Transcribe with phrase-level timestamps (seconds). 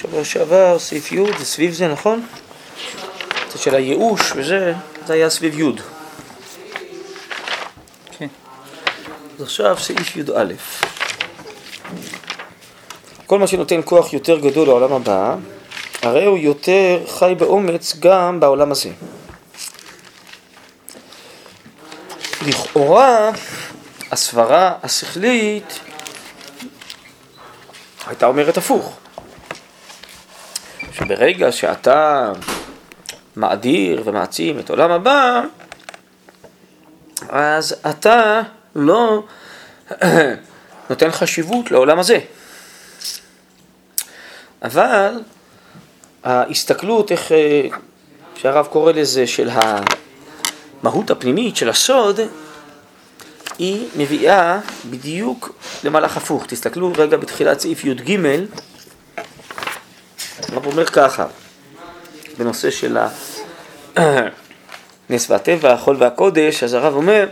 [0.00, 2.26] שבוע שעבר, סעיף י', זה סביב זה, נכון?
[3.52, 4.74] זה של הייאוש וזה,
[5.06, 5.72] זה היה סביב י'.
[8.18, 8.26] כן.
[9.38, 10.54] אז עכשיו סעיף י"א.
[13.26, 15.36] כל מה שנותן כוח יותר גדול לעולם הבא,
[16.02, 18.90] הרי הוא יותר חי באומץ גם בעולם הזה.
[22.46, 23.30] לכאורה,
[24.10, 25.80] הסברה השכלית
[28.06, 28.99] הייתה אומרת הפוך.
[30.92, 32.32] שברגע שאתה
[33.36, 35.42] מאדיר ומעצים את עולם הבא,
[37.28, 38.42] אז אתה
[38.74, 39.22] לא
[40.90, 42.18] נותן חשיבות לעולם הזה.
[44.62, 45.20] אבל
[46.24, 47.62] ההסתכלות, איך אה,
[48.36, 52.20] שהרב קורא לזה, של המהות הפנימית, של הסוד,
[53.58, 54.58] היא מביאה
[54.90, 55.52] בדיוק
[55.84, 56.46] למהלך הפוך.
[56.46, 58.18] תסתכלו רגע בתחילת סעיף י"ג,
[60.48, 61.26] הרב אומר ככה,
[62.38, 62.98] בנושא של
[63.96, 67.28] הנס והטבע, החול והקודש, אז הרב אומר,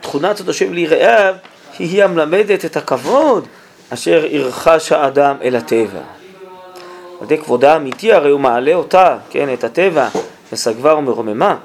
[0.00, 1.34] תכונת עוד השם ליראיו
[1.78, 3.46] היא המלמדת את הכבוד
[3.90, 6.00] אשר ירחש האדם אל הטבע.
[7.20, 10.08] על ידי כבודה האמיתי הרי הוא מעלה אותה, כן, את הטבע,
[10.52, 11.56] מסגבה ומרוממה.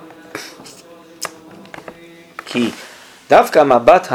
[2.46, 2.70] כי
[3.30, 4.08] דווקא המבט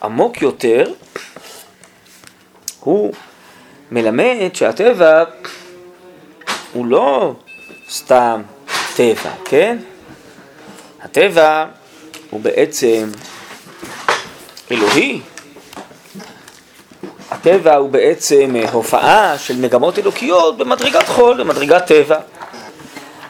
[0.00, 0.92] העמוק יותר
[2.80, 3.14] הוא
[3.90, 5.24] מלמד שהטבע
[6.72, 7.34] הוא לא
[7.90, 8.42] סתם
[8.96, 9.76] טבע, כן?
[11.02, 11.64] הטבע
[12.30, 13.08] הוא בעצם
[14.70, 15.20] אלוהי.
[17.30, 22.18] הטבע הוא בעצם הופעה של מגמות אלוקיות במדרגת חול, במדרגת טבע.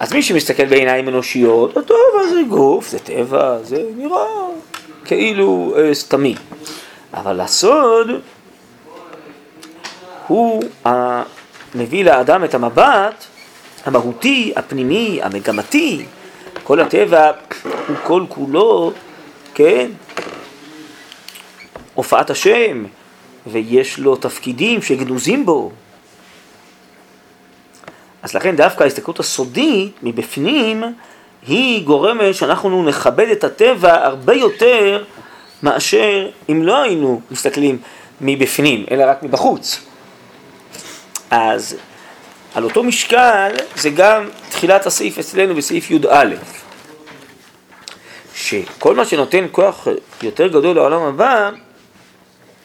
[0.00, 4.26] אז מי שמסתכל בעיניים אנושיות, הטבע זה גוף, זה טבע, זה נראה
[5.04, 6.34] כאילו אה, סתמי.
[7.14, 8.10] אבל הסוד
[10.26, 10.62] הוא
[11.74, 13.24] מביא לאדם את המבט
[13.84, 16.04] המהותי, הפנימי, המגמתי.
[16.62, 17.30] כל הטבע
[17.88, 18.92] הוא כל כולו,
[19.54, 19.90] כן,
[21.94, 22.84] הופעת השם,
[23.46, 25.70] ויש לו תפקידים שגנוזים בו.
[28.22, 30.84] אז לכן דווקא ההסתכלות הסודית מבפנים
[31.46, 35.04] היא גורמת שאנחנו נכבד את הטבע הרבה יותר
[35.62, 37.78] מאשר אם לא היינו מסתכלים
[38.20, 39.80] מבפנים, אלא רק מבחוץ.
[41.36, 41.76] אז
[42.54, 46.24] על אותו משקל זה גם תחילת הסעיף אצלנו בסעיף י"א,
[48.34, 49.88] שכל מה שנותן כוח
[50.22, 51.50] יותר גדול לעולם הבא,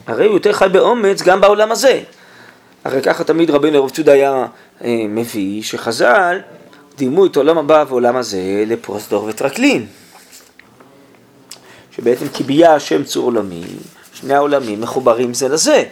[0.08, 2.02] הרי הוא יותר חי באומץ גם בעולם הזה.
[2.84, 4.46] הרי ככה תמיד רבינו הרב צודה היה
[4.84, 6.40] אה, מביא, שחז"ל
[6.98, 9.86] דימו את עולם הבא ועולם הזה לפרוזדור וטרקלין.
[11.96, 13.64] שבעצם קיביה השם צור עולמי,
[14.14, 15.84] שני העולמים מחוברים זה לזה.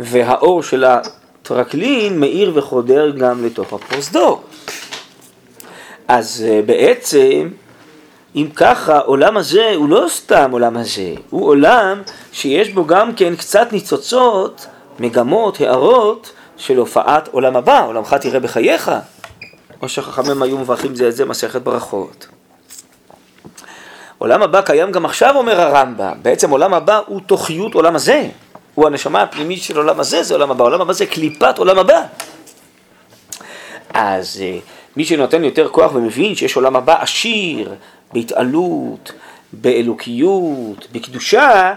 [0.00, 4.42] והאור של הטרקלין מאיר וחודר גם לתוך הפרוזדור.
[6.08, 7.48] אז אה, בעצם,
[8.36, 13.36] אם ככה, עולם הזה הוא לא סתם עולם הזה, הוא עולם שיש בו גם כן
[13.36, 14.66] קצת ניצוצות,
[15.00, 18.90] מגמות, הערות של הופעת עולם הבא, עולמך תראה בחייך,
[19.82, 22.26] או שחכמים היו מברכים זה את זה מסכת ברכות.
[24.18, 28.28] עולם הבא קיים גם עכשיו, אומר הרמב"ם, בעצם עולם הבא הוא תוכיות עולם הזה.
[28.78, 30.64] הוא הנשמה הפנימית של עולם הזה, זה עולם הבא.
[30.64, 32.02] עולם הבא זה קליפת עולם הבא.
[33.94, 34.58] אז אה,
[34.96, 37.74] מי שנותן יותר כוח ומבין שיש עולם הבא עשיר
[38.12, 39.12] בהתעלות,
[39.52, 41.74] באלוקיות, בקדושה,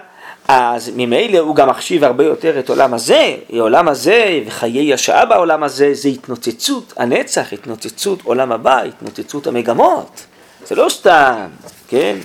[0.48, 5.64] אז ממילא הוא גם מחשיב הרבה יותר את עולם הזה, העולם הזה וחיי השעה בעולם
[5.64, 10.26] הזה זה התנוצצות הנצח, התנוצצות עולם הבא, התנוצצות המגמות.
[10.68, 11.48] זה לא סתם,
[11.88, 12.18] כן?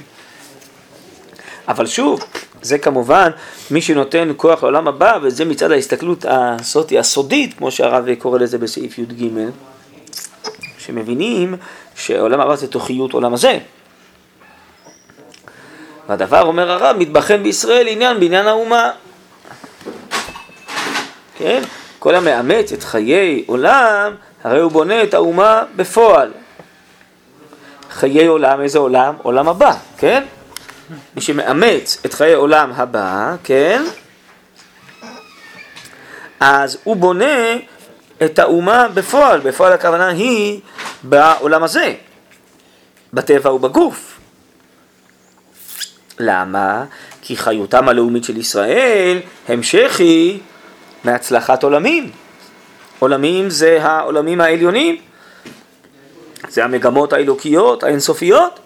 [1.68, 2.20] אבל שוב,
[2.66, 3.30] זה כמובן
[3.70, 8.98] מי שנותן כוח לעולם הבא, וזה מצד ההסתכלות הסוטי, הסודית, כמו שהרב קורא לזה בסעיף
[8.98, 9.28] י"ג,
[10.78, 11.54] שמבינים
[11.96, 13.58] שעולם הבא זה תוכיות עולם הזה.
[16.08, 18.90] והדבר, אומר הרב, מתבחן בישראל עניין בעניין האומה.
[21.38, 21.62] כן?
[21.98, 24.14] כל המאמץ את חיי עולם,
[24.44, 26.32] הרי הוא בונה את האומה בפועל.
[27.90, 29.14] חיי עולם, איזה עולם?
[29.22, 30.24] עולם הבא, כן?
[31.16, 33.84] מי שמאמץ את חיי עולם הבא, כן?
[36.40, 37.56] אז הוא בונה
[38.24, 40.60] את האומה בפועל, בפועל הכוונה היא
[41.02, 41.94] בעולם הזה,
[43.12, 44.18] בטבע ובגוף.
[46.18, 46.84] למה?
[47.22, 50.40] כי חיותם הלאומית של ישראל המשך היא
[51.04, 52.10] מהצלחת עולמים.
[52.98, 54.96] עולמים זה העולמים העליונים,
[56.48, 58.60] זה המגמות האלוקיות האינסופיות.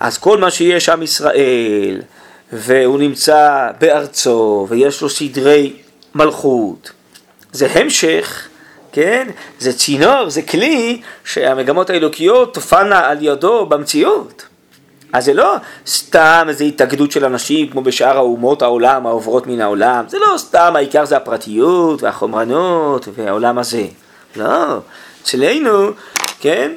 [0.00, 2.00] אז כל מה שיש עם ישראל,
[2.52, 5.72] והוא נמצא בארצו, ויש לו סדרי
[6.14, 6.90] מלכות,
[7.52, 8.48] זה המשך,
[8.92, 9.28] כן?
[9.58, 14.46] זה צינור, זה כלי שהמגמות האלוקיות תופענה על ידו במציאות.
[15.12, 15.56] אז זה לא
[15.86, 20.72] סתם איזו התאגדות של אנשים כמו בשאר האומות העולם העוברות מן העולם, זה לא סתם
[20.76, 23.84] העיקר זה הפרטיות והחומרנות והעולם הזה,
[24.36, 24.78] לא,
[25.22, 25.90] אצלנו,
[26.40, 26.72] כן,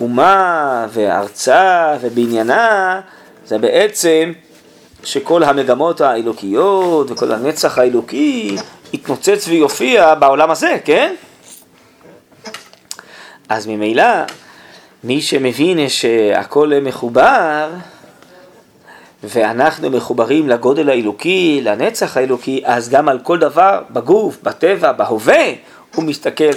[0.00, 3.00] האומה והארצה ובניינה
[3.46, 4.32] זה בעצם
[5.04, 8.56] שכל המגמות האלוקיות וכל הנצח האלוקי
[8.92, 11.14] יתנוצץ ויופיע בעולם הזה, כן?
[13.48, 14.04] אז ממילא
[15.04, 17.70] מי שמבין שהכל מחובר
[19.24, 25.44] ואנחנו מחוברים לגודל האלוקי, לנצח האלוקי, אז גם על כל דבר בגוף, בטבע, בהווה,
[25.94, 26.50] הוא מסתכל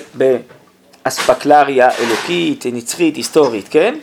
[1.06, 3.95] באספקלריה אלוקית, נצחית, היסטורית, כן?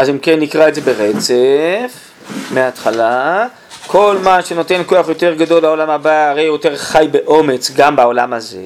[0.00, 1.92] אז אם כן נקרא את זה ברצף,
[2.50, 3.46] מההתחלה.
[3.86, 8.62] כל מה שנותן כוח יותר גדול לעולם הבא, הרי יותר חי באומץ גם בעולם הזה.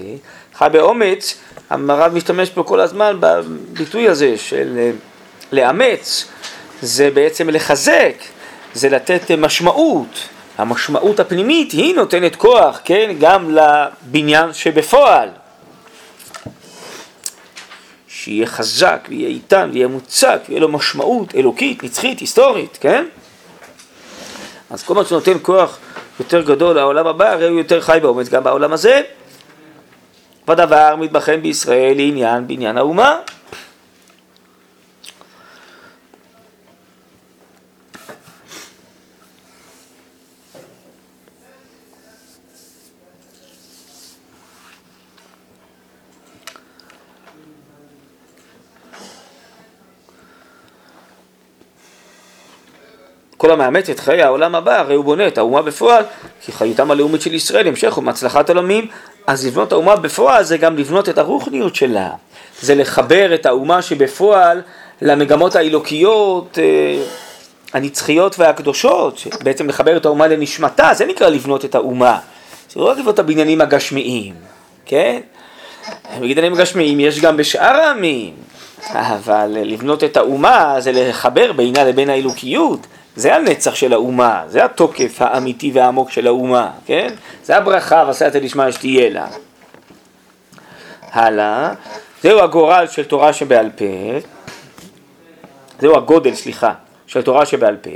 [0.54, 1.34] חי באומץ,
[1.70, 4.90] המר"ב משתמש פה כל הזמן בביטוי הזה של אה,
[5.52, 6.28] לאמץ,
[6.82, 8.14] זה בעצם לחזק,
[8.75, 10.28] זה לתת משמעות.
[10.58, 15.28] המשמעות הפנימית היא נותנת כוח, כן, גם לבניין שבפועל.
[18.25, 23.05] שיהיה חזק ויהיה איתן ויהיה מוצק ויהיה לו משמעות אלוקית, נצחית, היסטורית, כן?
[24.71, 25.79] אז כל מה שנותן כוח
[26.21, 29.03] יותר גדול לעולם הבא, הרי הוא יותר חי באומץ גם בעולם הזה.
[30.49, 33.17] והדבר מתבחן בישראל לעניין בניין האומה.
[53.44, 56.05] כל המאמץ את חיי העולם הבא, הרי הוא בונה את האומה בפועל,
[56.41, 58.87] כי חיותם הלאומית של ישראל המשכו מהצלחת עולמים.
[59.26, 62.11] אז לבנות האומה בפועל זה גם לבנות את הרוחניות שלה.
[62.61, 64.62] זה לחבר את האומה שבפועל
[65.02, 67.02] למגמות האלוקיות אה,
[67.73, 72.19] הנצחיות והקדושות, בעצם לחבר את האומה לנשמתה, זה נקרא לבנות את האומה.
[72.70, 74.35] זה לא לבנות את הבניינים הגשמיים,
[74.87, 75.20] כן?
[76.17, 78.32] בבניינים הגשמיים יש גם בשאר העמים,
[78.91, 82.87] אבל לבנות את האומה זה לחבר בינה לבין האלוקיות.
[83.16, 87.14] זה הנצח של האומה, זה התוקף האמיתי והעמוק של האומה, כן?
[87.44, 89.26] זה הברכה ועשייתא דשמיא שתהיה לה.
[91.12, 91.72] הלאה,
[92.22, 93.84] זהו הגורל של תורה שבעל פה,
[95.81, 96.72] זהו הגודל, סליחה,
[97.06, 97.90] של תורה שבעל פה,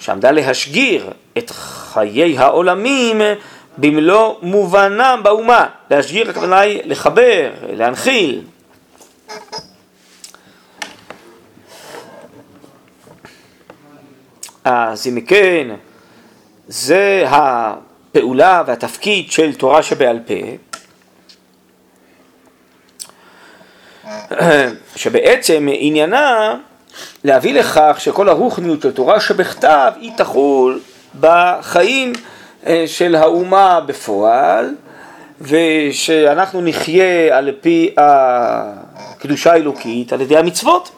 [0.00, 3.20] שעמדה להשגיר את חיי העולמים
[3.78, 5.66] במלוא מובנם באומה.
[5.90, 8.42] להשגיר הכוונה היא לחבר, להנחיל.
[14.64, 15.68] אז אם כן,
[16.68, 20.34] זה הפעולה והתפקיד של תורה שבעל פה,
[24.96, 26.56] שבעצם עניינה
[27.24, 30.80] להביא לכך שכל הרוחניות של תורה שבכתב היא תחול
[31.20, 32.12] בחיים
[32.66, 34.74] אה, של האומה בפועל
[35.40, 40.90] ושאנחנו נחיה על פי הקדושה האלוקית על ידי המצוות.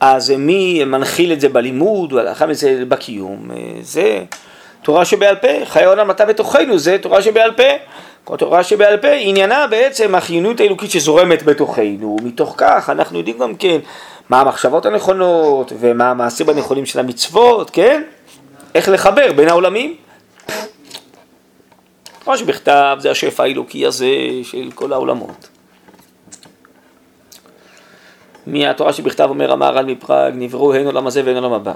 [0.00, 3.50] אז מי מנחיל את זה בלימוד ולאחר מכן בקיום?
[3.80, 4.24] זה
[4.82, 7.62] תורה שבעל פה, חיי העולם אתה בתוכנו, זה תורה שבעל פה.
[8.24, 13.54] כל תורה שבעל פה עניינה בעצם החיוניות האלוקית שזורמת בתוכנו, מתוך כך אנחנו יודעים גם
[13.54, 13.78] כן
[14.28, 18.02] מה המחשבות הנכונות ומה המעשים הנכונים של המצוות, כן?
[18.74, 19.96] איך לחבר בין העולמים.
[22.24, 25.48] תורה שבכתב זה השפע האלוקי הזה של כל העולמות.
[28.46, 31.72] מהתורה שבכתב אומר המהר"ל מפראג, נבראו הן עולם הזה והן עולם הבא.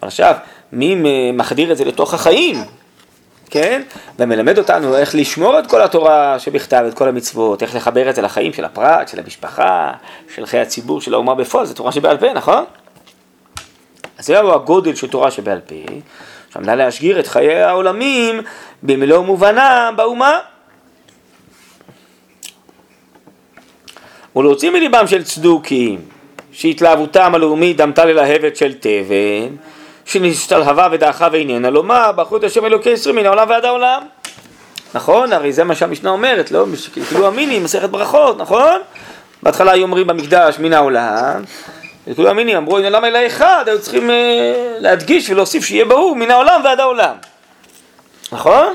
[0.00, 0.34] אבל עכשיו,
[0.72, 0.96] מי
[1.32, 2.56] מחדיר את זה לתוך החיים,
[3.50, 3.82] כן?
[4.18, 8.22] ומלמד אותנו איך לשמור את כל התורה שבכתב, את כל המצוות, איך לחבר את זה
[8.22, 9.92] לחיים של הפרט, של המשפחה,
[10.34, 12.64] של חיי הציבור, של האומה בפועל, זה תורה שבעל פה, נכון?
[14.18, 15.74] אז זהו הגודל של תורה שבעל פה,
[16.52, 18.40] שעמדה להשגיר את חיי העולמים
[18.82, 20.38] במלוא מובנם באומה.
[24.38, 26.00] ולהוציא מליבם של צדוקים,
[26.52, 29.56] שהתלהבותם הלאומית דמתה ללהבת של תבן,
[30.04, 34.02] שנשתלהבה ודעכה ואיננה לומר, את השם אלוקי ישראל מן העולם ועד העולם.
[34.94, 35.32] נכון?
[35.32, 36.64] הרי זה מה שהמשנה אומרת, לא?
[37.08, 38.80] כאילו המיני, מסכת ברכות, נכון?
[39.42, 41.42] בהתחלה היו אומרים במקדש מן העולם,
[42.06, 46.30] וכאילו המיני אמרו, הנה למה אלא אחד, היו צריכים אה, להדגיש ולהוסיף שיהיה ברור מן
[46.30, 47.14] העולם ועד העולם.
[48.32, 48.74] נכון?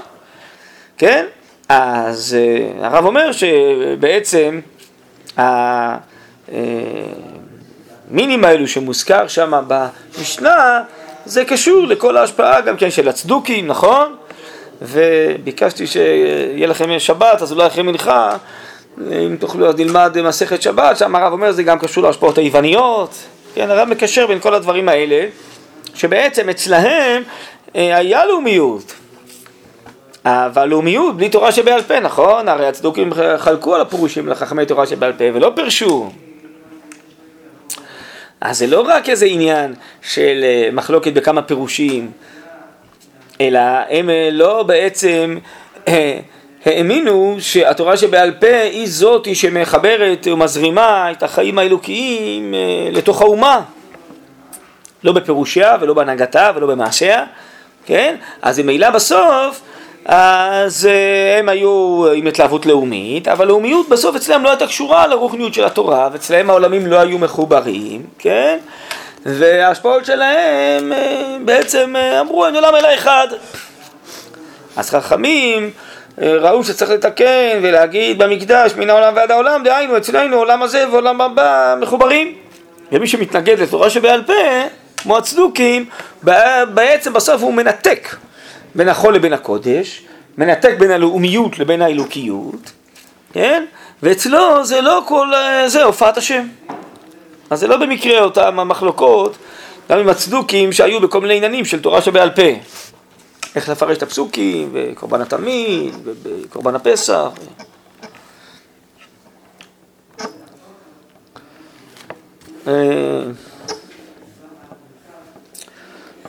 [0.98, 1.26] כן?
[1.70, 4.60] אז אה, הרב אומר שבעצם
[5.38, 6.46] המינים
[8.46, 10.84] האלו שמוזכר שם במשנה
[11.26, 14.16] זה קשור לכל ההשפעה גם כן של הצדוקים, נכון?
[14.82, 18.38] וביקשתי שיהיה לכם שבת, אז אולי אחרי מנחה,
[19.12, 23.16] אם תוכלו אז נלמד מסכת שבת, שם הרב אומר זה גם קשור להשפעות היווניות,
[23.56, 25.26] כן, הרב מקשר בין כל הדברים האלה,
[25.96, 27.24] שבעצם אצלהם
[27.76, 28.94] אה, היה לאומיות,
[30.26, 32.48] אבל לאומיות בלי תורה שבעל פה, נכון?
[32.48, 36.10] הרי הצדוקים חלקו על הפירושים לחכמי תורה שבעל פה ולא פירשו.
[38.42, 42.12] אז זה לא רק איזה עניין של אה, מחלוקת בכמה פירושים,
[43.42, 45.38] אלא הם אה, לא בעצם
[45.88, 46.20] אה,
[46.66, 52.54] האמינו שהתורה שבעל פה היא זאתי שמחברת ומזרימה את החיים האלוקיים
[52.92, 53.62] לתוך האומה.
[55.04, 57.26] לא בפירושיה ולא בהנהגתה ולא במעשיה,
[57.86, 58.16] כן?
[58.42, 59.62] אז ממילא בסוף
[60.06, 65.54] אז אה, הם היו עם התלהבות לאומית, אבל לאומיות בסוף אצלם לא הייתה קשורה לרוחניות
[65.54, 68.58] של התורה, ואצלם העולמים לא היו מחוברים, כן?
[69.26, 73.28] וההשפעות שלהם אה, בעצם אה, אמרו אין עולם אלא אחד.
[74.76, 75.72] אז חכמים
[76.18, 81.76] ראו שצריך לתקן ולהגיד במקדש מן העולם ועד העולם, דהיינו אצלנו עולם הזה ועולם הבא
[81.80, 82.34] מחוברים.
[82.92, 84.34] ומי שמתנגד לתורה שבעל פה,
[84.98, 85.86] כמו הצדוקים,
[86.74, 88.16] בעצם בסוף הוא מנתק
[88.76, 90.04] בין החול לבין הקודש,
[90.38, 92.72] מנתק בין הלאומיות לבין האלוקיות,
[93.34, 93.66] כן?
[94.04, 95.28] ואצלו זה לא כל
[95.68, 96.48] זה הופעת השם.
[97.50, 99.38] אז זה לא במקרה אותם המחלוקות,
[99.90, 102.42] גם עם הצדוקים שהיו בכל מיני עניינים של תורה שבעל פה.
[103.56, 107.30] איך לפרש את הפסוקים, וקורבן התמיד, וקורבן הפסח.
[112.68, 112.74] אה,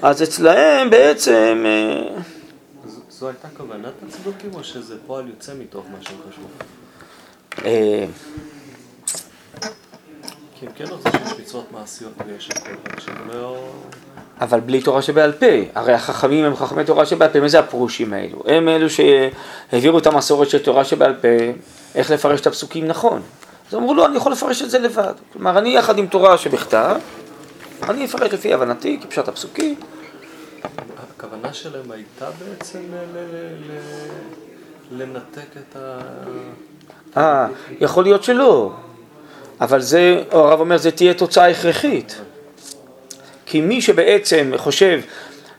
[0.03, 2.14] אז אצלהם בעצם אה,
[3.25, 6.47] זו הייתה כוונת הצדוקים, או שזה פועל יוצא מתוך מה שהם חשבו?
[7.65, 8.05] אה,
[10.55, 13.69] כי הם כן רוצים שיש מצוות מעשיות ויש הכל, רק שהם לא...
[14.41, 18.13] אבל בלי תורה שבעל פה, הרי החכמים הם חכמי תורה שבעל פה, מי זה הפרושים
[18.13, 18.43] האלו?
[18.47, 21.29] הם אלו שהעבירו את המסורת של תורה שבעל פה,
[21.95, 23.23] איך לפרש את הפסוקים נכון.
[23.69, 25.15] אז אמרו לו, לא, אני יכול לפרש את זה לבד.
[25.33, 26.97] כלומר, אני יחד עם תורה שבכתב,
[27.89, 29.75] אני אפרש לפי הבנתי, כפשט הפסוקים.
[31.35, 32.79] הכוונה שלהם הייתה בעצם
[34.93, 35.99] לנתק את ה...
[37.17, 37.47] אה,
[37.81, 38.73] יכול להיות שלא,
[39.61, 42.21] אבל זה, הרב אומר, זה תהיה תוצאה הכרחית.
[43.47, 45.01] כי מי שבעצם חושב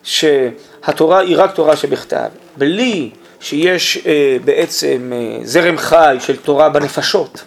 [0.04, 7.44] שהתורה היא רק תורה שבכתב, בלי שיש אה, בעצם אה, זרם חי של תורה בנפשות,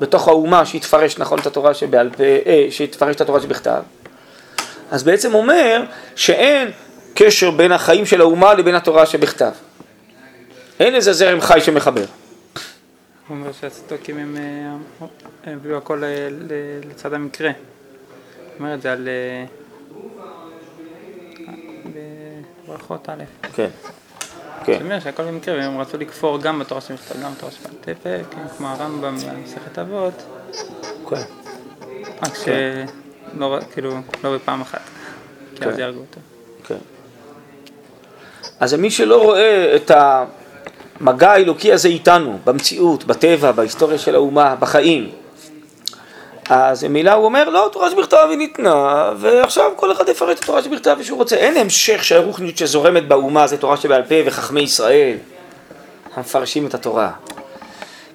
[0.00, 3.82] בתוך האומה שיתפרש נכון את התורה שבעל פה, אה, שיתפרש את התורה שבכתב,
[4.90, 5.82] אז בעצם אומר
[6.16, 6.70] שאין
[7.16, 9.52] קשר בין החיים של האומה לבין התורה שבכתב.
[10.80, 12.04] אין איזה זרם חי שמחבר.
[13.28, 16.28] הוא אומר שהצדוקים הם אה, הביאו הכל אה,
[16.90, 17.50] לצד המקרה.
[17.50, 19.08] הוא אומר את זה על...
[19.08, 19.44] אה,
[22.66, 23.24] בברכות א'.
[23.54, 23.68] כן.
[24.64, 24.72] כן.
[24.72, 28.22] זאת אומרת שהכל במקרה, והם רצו לכפור גם בתורה של מכתב, גם בתורה של תפק,
[28.56, 30.22] כמו הרמב"ם במסכת אבות.
[31.10, 31.22] כן.
[32.22, 33.94] רק שלא, כאילו,
[34.24, 34.80] לא בפעם אחת.
[35.54, 36.35] כי אז יהרגו אותו.
[38.60, 39.90] אז מי שלא רואה את
[41.00, 45.10] המגע האלוקי הזה איתנו, במציאות, בטבע, בהיסטוריה של האומה, בחיים,
[46.48, 50.62] אז מילה הוא אומר, לא, תורה שבכתב היא ניתנה, ועכשיו כל אחד יפרט את התורה
[50.62, 51.36] שבכתב שהוא רוצה.
[51.36, 55.16] אין המשך שהרוחניות שזורמת באומה זה תורה שבעל פה וחכמי ישראל
[56.14, 57.10] המפרשים את התורה.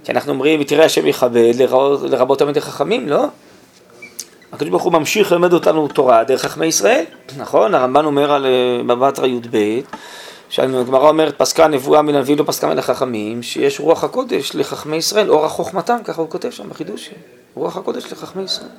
[0.03, 1.53] כי אנחנו אומרים, ותראה השם יכבד
[2.03, 3.25] לרבות תלמידי חכמים, לא?
[4.53, 7.03] הקדוש ברוך הוא ממשיך ללמד אותנו תורה דרך חכמי ישראל,
[7.37, 7.75] נכון?
[7.75, 9.57] הרמב"ן אומר על אה, בבא י"ב
[10.51, 15.29] שהגמרא אומרת פסקה נבואה מן הנביא לא פסקה מן החכמים, שיש רוח הקודש לחכמי ישראל,
[15.29, 17.09] אורח חוכמתם, ככה הוא כותב שם בחידוש,
[17.55, 18.69] רוח הקודש לחכמי ישראל.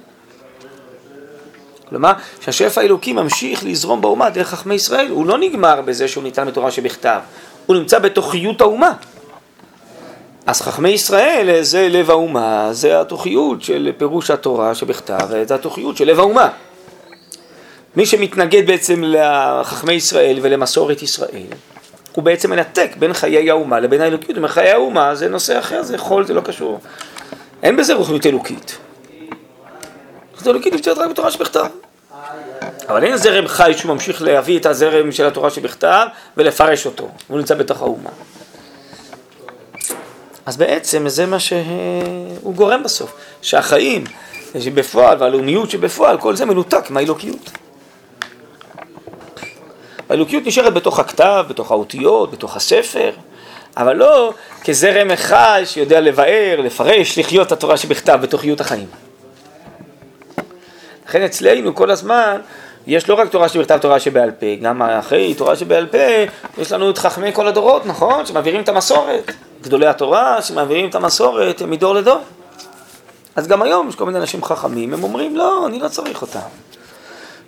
[1.88, 6.46] כלומר, שהשפע האלוקי ממשיך לזרום באומה דרך חכמי ישראל, הוא לא נגמר בזה שהוא ניתן
[6.46, 7.20] בתורה שבכתב,
[7.66, 8.92] הוא נמצא בתוכיות האומה.
[10.46, 16.04] אז חכמי ישראל זה לב האומה, זה התוכיות של פירוש התורה שבכתב, זה התוכיות של
[16.04, 16.48] לב האומה.
[17.96, 21.46] מי שמתנגד בעצם לחכמי ישראל ולמסורת ישראל,
[22.12, 24.36] הוא בעצם מנתק בין חיי האומה לבין האלוקיות.
[24.36, 26.80] אומר, חיי האומה זה נושא אחר, זה חול, זה לא קשור.
[27.62, 28.78] אין בזה רוחניות אלוקית.
[30.32, 31.66] רוחניות אלוקית נמצאת רק בתורה שבכתב.
[32.88, 36.06] אבל אין זרם חי שהוא ממשיך להביא את הזרם של התורה שבכתב
[36.36, 37.08] ולפרש אותו.
[37.28, 38.10] הוא נמצא בתוך האומה.
[40.46, 44.04] אז בעצם זה מה שהוא גורם בסוף, שהחיים
[44.60, 47.50] שבפועל והלאומיות שבפועל, כל זה מנותק מהאלוקיות.
[50.12, 53.10] האלוקיות נשארת בתוך הכתב, בתוך האותיות, בתוך הספר,
[53.76, 54.32] אבל לא
[54.64, 58.86] כזרם אחד שיודע לבאר, לפרש, לחיות את התורה שבכתב בתוך חיות החיים.
[61.08, 62.40] לכן אצלנו כל הזמן
[62.86, 65.98] יש לא רק תורה שבכתב, תורה שבעל פה, גם אחרי תורה שבעל פה
[66.58, 68.26] יש לנו את חכמי כל הדורות, נכון?
[68.26, 69.32] שמעבירים את המסורת.
[69.62, 72.18] גדולי התורה שמעבירים את המסורת מדור לדור.
[73.36, 76.40] אז גם היום יש כל מיני אנשים חכמים, הם אומרים לא, אני לא צריך אותה.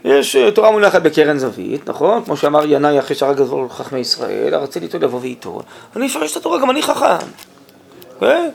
[0.05, 2.25] יש אה, תורה מונחת בקרן זווית, נכון?
[2.25, 5.63] כמו שאמר ינאי אחרי שהרג גדול חכמי ישראל, רצה לי לבוא ואיתו.
[5.97, 7.27] אני אפרש את התורה, גם אני חכם.
[8.21, 8.51] כן?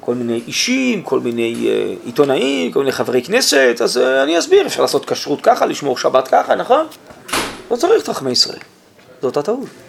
[0.00, 4.66] כל מיני אישים, כל מיני uh, עיתונאים, כל מיני חברי כנסת, אז uh, אני אסביר,
[4.66, 6.86] אפשר לעשות כשרות ככה, לשמור שבת ככה, נכון?
[7.70, 8.58] לא צריך את חכמי ישראל.
[9.22, 9.83] זאת הטעות.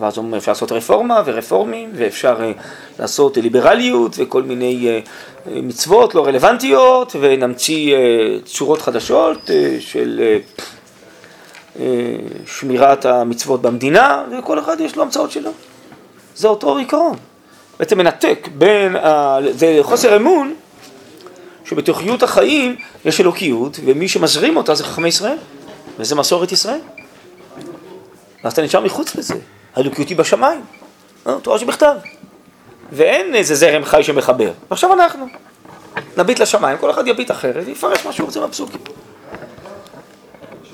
[0.00, 2.62] ואז אומרים, אפשר לעשות רפורמה ורפורמים, ואפשר uh,
[2.98, 7.96] לעשות ליברליות וכל מיני uh, מצוות לא רלוונטיות, ונמציא
[8.44, 9.50] צורות חדשות
[9.80, 10.38] של
[12.46, 15.50] שמירת המצוות במדינה, וכל אחד יש לו המצאות שלו.
[16.36, 17.16] זה אותו עיקרון.
[17.78, 19.38] בעצם מנתק בין, ה...
[19.50, 20.54] זה חוסר אמון
[21.64, 25.36] שבתוכיות החיים יש אלוקיות, ומי שמזרים אותה זה חכמי ישראל,
[25.98, 26.80] וזה מסורת ישראל.
[28.42, 29.34] אז אתה נשאר מחוץ לזה,
[29.78, 30.60] האלוקיות היא בשמיים,
[31.26, 31.94] אה, תורה שבכתב.
[32.92, 34.52] ואין איזה זרם חי שמחבר.
[34.70, 35.26] ועכשיו אנחנו
[36.16, 38.80] נביט לשמיים, כל אחד יביט אחרת, ויפרש מה שהוא רוצה מהפסוקים.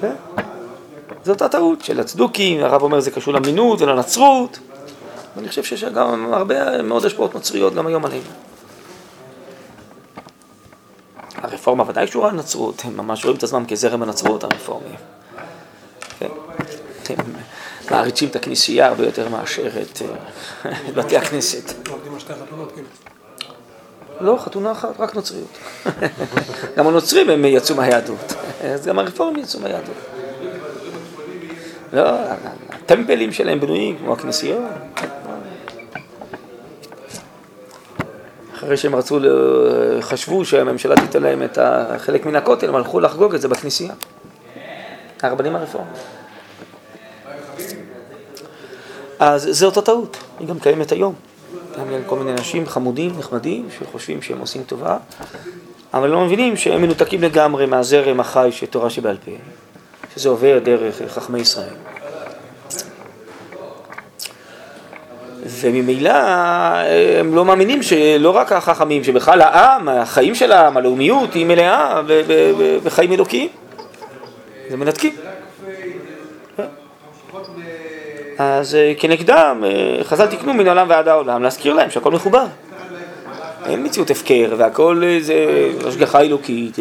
[0.00, 0.12] כן?
[1.24, 4.58] זאת הטעות של הצדוקים, הרב אומר זה קשור למינות ולנצרות.
[5.36, 8.22] ואני חושב שיש גם הרבה מאוד השפעות נוצריות גם היום עלינו.
[11.36, 14.96] הרפורמה ודאי קשורה לנצרות, הם ממש רואים את עצמם כזרם הנצרות הרפורמיים.
[16.18, 16.28] כן?
[17.90, 20.02] מעריצים את הכנסייה הרבה יותר מאשר את
[20.64, 21.88] אה, בתי הכנסת.
[24.20, 25.58] לא, חתונה אחת, רק נוצריות.
[26.76, 29.96] גם הנוצרים הם יצאו מהיהדות, אז גם הרפורמים יצאו מהיהדות.
[31.92, 32.10] לא,
[32.68, 34.62] הטמפלים שלהם בנויים כמו הכנסיות.
[38.54, 39.18] אחרי שהם רצו,
[40.00, 41.58] חשבו שהממשלה תיתן להם את
[41.98, 43.94] חלק מן הכותל, הם הלכו לחגוג את זה בכנסייה.
[45.22, 45.92] הרבנים הרפורמים.
[49.18, 51.14] אז זו אותה טעות, היא גם קיימת היום.
[51.78, 54.96] גם כל מיני אנשים חמודים, נחמדים, שחושבים שהם עושים טובה,
[55.94, 59.30] אבל לא מבינים שהם מנותקים לגמרי מהזרם החי של תורה שבעל פה,
[60.14, 61.74] שזה עובר דרך חכמי ישראל.
[65.46, 66.12] וממילא
[67.20, 72.00] הם לא מאמינים שלא רק החכמים, שבכלל העם, החיים של העם, הלאומיות היא מלאה
[72.84, 73.48] בחיים אלוקיים.
[74.70, 75.14] זה מנתקים.
[78.38, 82.44] אז אה, כנגדם, אה, חז"ל תקנו מן העולם ועד העולם, להזכיר להם שהכל מחובר.
[83.66, 85.34] אין מציאות הפקר, והכל אה, זה
[85.88, 86.76] השגחה אלוקית,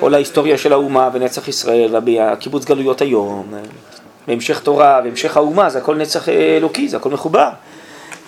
[0.00, 3.46] כל ההיסטוריה של האומה ונצח ישראל, והקיבוץ גלויות היום,
[4.26, 7.48] בהמשך תורה, בהמשך האומה, זה הכל נצח אלוקי, זה הכל מחובר.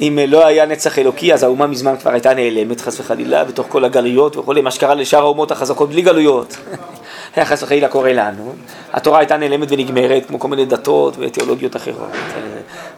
[0.01, 3.85] אם לא היה נצח אלוקי, אז האומה מזמן כבר הייתה נעלמת, חס וחלילה, בתוך כל
[3.85, 6.57] הגלויות וכולי, מה שקרה לשאר האומות החזקות בלי גלויות.
[7.37, 8.55] היה חס וחלילה קורה לנו.
[8.93, 12.11] התורה הייתה נעלמת ונגמרת, כמו כל מיני דתות ותיאולוגיות אחרות.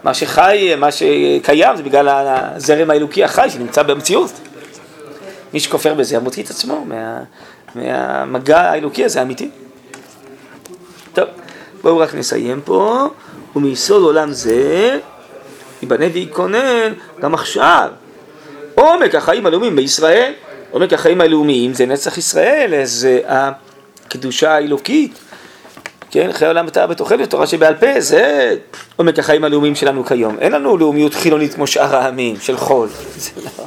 [0.04, 4.32] מה שחי, מה שקיים, זה בגלל הזרם האלוקי החי שנמצא במציאות.
[5.54, 7.18] מי שכופר בזה, מוציא את עצמו מה,
[7.74, 9.50] מהמגע האלוקי הזה, האמיתי.
[11.12, 11.28] טוב.
[11.82, 13.06] בואו רק נסיים פה,
[13.56, 14.98] ומיסוד עולם זה
[15.82, 17.90] ייבנה וייכונן גם עכשיו.
[18.74, 20.32] עומק החיים הלאומיים בישראל,
[20.70, 23.20] עומק החיים הלאומיים זה נצח ישראל, זה
[24.12, 25.18] הקדושה האלוקית.
[26.10, 28.56] כן, חיי עולם אתה בתוכנו, תורה שבעל פה, זה
[28.96, 30.38] עומק החיים הלאומיים שלנו כיום.
[30.38, 32.88] אין לנו לאומיות חילונית כמו שאר העמים, של חול.
[33.16, 33.64] זה לא...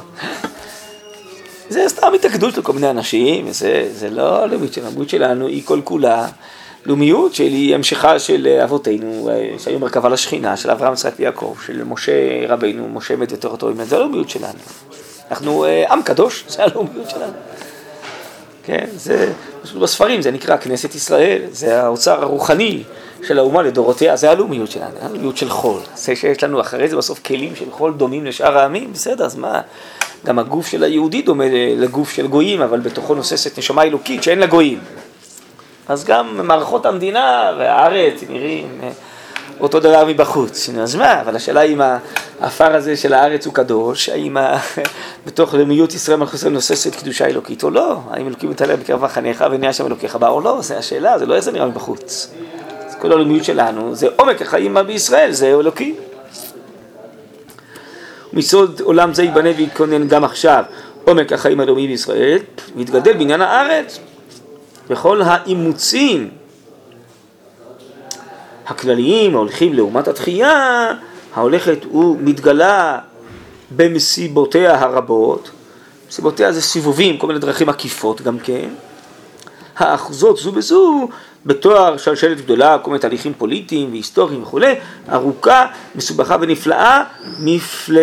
[1.68, 5.62] זה סתם התאגדות של כל מיני אנשים, זה, זה לא הלאומיות שלנו, הלאומיות שלנו היא
[5.64, 6.26] כל כולה
[6.86, 11.84] לאומיות שהיא המשכה של אה, אבותינו, אה, שהיו מרכבה לשכינה, של אברהם, יצחק ויעקב, של
[11.84, 12.12] משה
[12.48, 14.58] רבינו, משה מת ותורתו, זה הלאומיות שלנו.
[15.30, 17.32] אנחנו אה, עם קדוש, זה הלאומיות שלנו.
[18.66, 22.82] כן, זה פשוט בספרים, זה נקרא כנסת ישראל, זה האוצר הרוחני
[23.26, 25.80] של האומה לדורותיה, זה הלאומיות שלנו, הלאומיות של חול.
[25.94, 29.60] זה שיש לנו אחרי זה בסוף כלים של חול דומים לשאר העמים, בסדר, אז מה?
[30.24, 31.44] גם הגוף של היהודי דומה
[31.76, 34.78] לגוף של גויים, אבל בתוכו נוססת נשמה אלוקית שאין לה גויים.
[35.88, 38.90] אז גם מערכות המדינה והארץ נראים אה,
[39.60, 40.70] אותו דבר מבחוץ.
[40.82, 41.80] אז מה, אבל השאלה אם
[42.40, 44.36] העפר הזה של הארץ הוא קדוש, האם
[45.26, 49.44] בתוך לאומיות ישראל מלכות ישראל נוססת קדושה אלוקית או לא, האם אלוקים מתעלה בקרב מחניך
[49.50, 52.34] ונהיה שם אלוקיך בה או לא, זו השאלה, זה לא איך זה נראה מבחוץ.
[53.00, 55.94] כל הלאומיות שלנו זה עומק החיים בישראל, זה אלוקי.
[58.32, 60.64] מסוד עולם זה ייבנה ויתכונן גם עכשיו
[61.04, 62.38] עומק החיים הלאומי בישראל,
[62.76, 63.98] ויתגדל בניין הארץ.
[64.90, 66.30] וכל האימוצים
[68.66, 70.92] הכלליים ההולכים לעומת התחייה,
[71.34, 72.98] ההולכת ומתגלה
[73.76, 75.50] במסיבותיה הרבות,
[76.08, 78.68] מסיבותיה זה סיבובים, כל מיני דרכים עקיפות גם כן,
[79.76, 81.08] האחוזות זו בזו
[81.46, 84.74] בתואר שלשלת גדולה, כל מיני תהליכים פוליטיים והיסטוריים וכולי,
[85.12, 87.04] ארוכה, מסובכה ונפלאה,
[87.40, 87.98] מפל...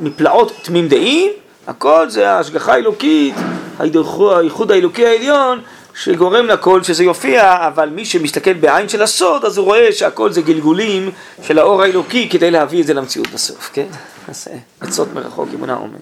[0.00, 1.32] מפלאות תמים דעים,
[1.66, 3.34] הכל זה ההשגחה האלוקית,
[3.78, 5.60] הייחוד האלוקי העליון
[5.98, 10.42] שגורם לכל שזה יופיע, אבל מי שמסתכל בעין של הסוד, אז הוא רואה שהכל זה
[10.42, 11.10] גלגולים
[11.42, 13.86] של האור האלוקי כדי להביא את זה למציאות בסוף, כן?
[14.28, 14.48] אז
[14.80, 15.98] עצות מרחוק אמונה אומן.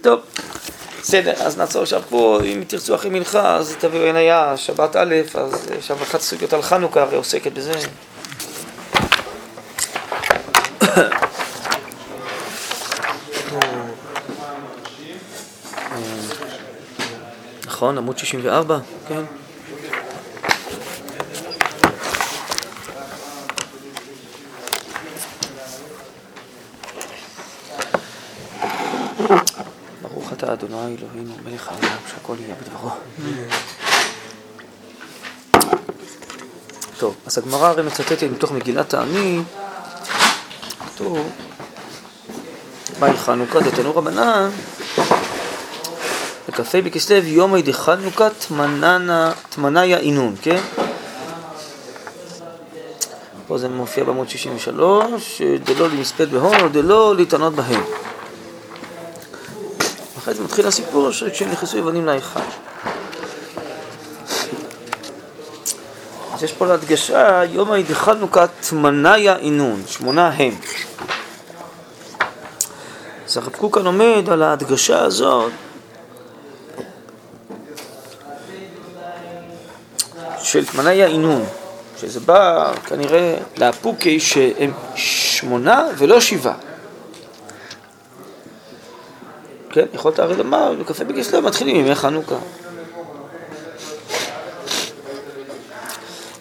[0.00, 0.20] טוב,
[1.02, 5.68] בסדר, אז נעצור עכשיו פה, אם תרצו אחרי מנחה, אז תביאו עיניה, שבת א', אז
[5.80, 7.72] שם אחת סוגיות על חנוכה, הרי עוסקת בזה.
[17.76, 19.22] נכון, עמוד 64, כן.
[30.02, 32.90] ברוך אתה אדוני אלוהינו מלך העולם שהכל יהיה בדברו.
[36.98, 39.42] טוב, אז הגמרא הרי מצטטת מתוך מגילת העני,
[40.86, 41.32] כתוב,
[43.00, 43.60] מהי חנוכה?
[43.60, 44.50] דתנו רבנן
[46.48, 48.28] בכ"ה בכסלו יומי דחנוכה
[49.50, 50.60] תמניה אינון, כן?
[53.46, 57.82] פה זה מופיע בעמוד 63, דלא למספד בהון או דלא להתענות בהם.
[60.18, 62.40] אחרי זה מתחיל הסיפור שכשהם נכנסו יוונים להיכל.
[66.34, 70.54] אז יש פה להדגשה, יום דחנוכה תמניה אינון, שמונה הם.
[73.28, 75.52] אז הרב קוקן עומד על ההדגשה הזאת
[80.46, 81.44] של תמניה אינון,
[82.00, 86.54] שזה בא כנראה לאפוקי שהם שמונה ולא שבעה.
[89.70, 92.36] כן, יכולת הרי לומר, בקפה בכסלו מתחילים ימי חנוכה.